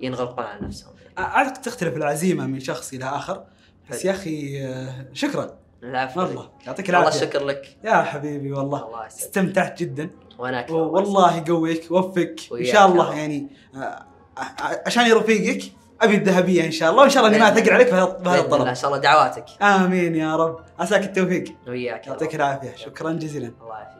ينغلقون 0.00 0.44
على 0.44 0.66
نفسهم. 0.66 0.94
اعرف 1.18 1.58
تختلف 1.58 1.96
العزيمة 1.96 2.46
من 2.46 2.60
شخص 2.60 2.92
إلى 2.92 3.04
آخر. 3.04 3.44
بس. 3.90 4.04
يا 4.04 4.10
أخي 4.10 4.68
شكرا. 5.12 5.58
العفو 5.82 6.20
والله 6.20 6.50
يعطيك 6.66 6.88
الله 6.88 7.00
العافية. 7.00 7.20
الشكر 7.20 7.44
لك. 7.44 7.76
يا 7.84 8.02
حبيبي 8.02 8.52
والله. 8.52 8.86
الله 8.86 9.06
استمتعت 9.06 9.82
جدا. 9.82 10.10
وأنا 10.38 10.60
أكثر 10.60 10.74
والله 10.74 11.36
يقويك 11.36 11.90
ووفقك 11.90 12.40
وياك 12.50 12.72
شاء 12.72 12.86
الله. 12.86 13.14
يعني 13.14 13.48
آه، 13.74 13.78
آه، 13.78 14.82
عشان 14.86 15.12
رفيقك 15.12 15.72
أبي 16.00 16.14
الذهبية 16.14 16.66
إن 16.66 16.70
شاء 16.70 16.90
الله 16.90 17.02
وإن 17.02 17.10
شاء 17.10 17.24
الله 17.24 17.36
إني 17.36 17.44
ما 17.44 17.48
أثقل 17.58 17.72
عليك 17.72 17.90
بهذا 17.90 18.40
الطلب. 18.40 18.66
إن 18.66 18.74
شاء 18.74 18.90
الله 18.90 19.00
دعواتك. 19.02 19.44
آمين 19.62 20.16
يا 20.16 20.36
رب. 20.36 20.58
عساك 20.78 21.02
التوفيق. 21.04 21.44
وياك 21.68 22.06
يا 22.06 22.12
يعطيك. 22.12 22.34
العافية. 22.34 22.74
شكرا 22.76 23.12
جزيلا. 23.12 23.52
الله 23.62 23.78
يعافيك. 23.78 23.97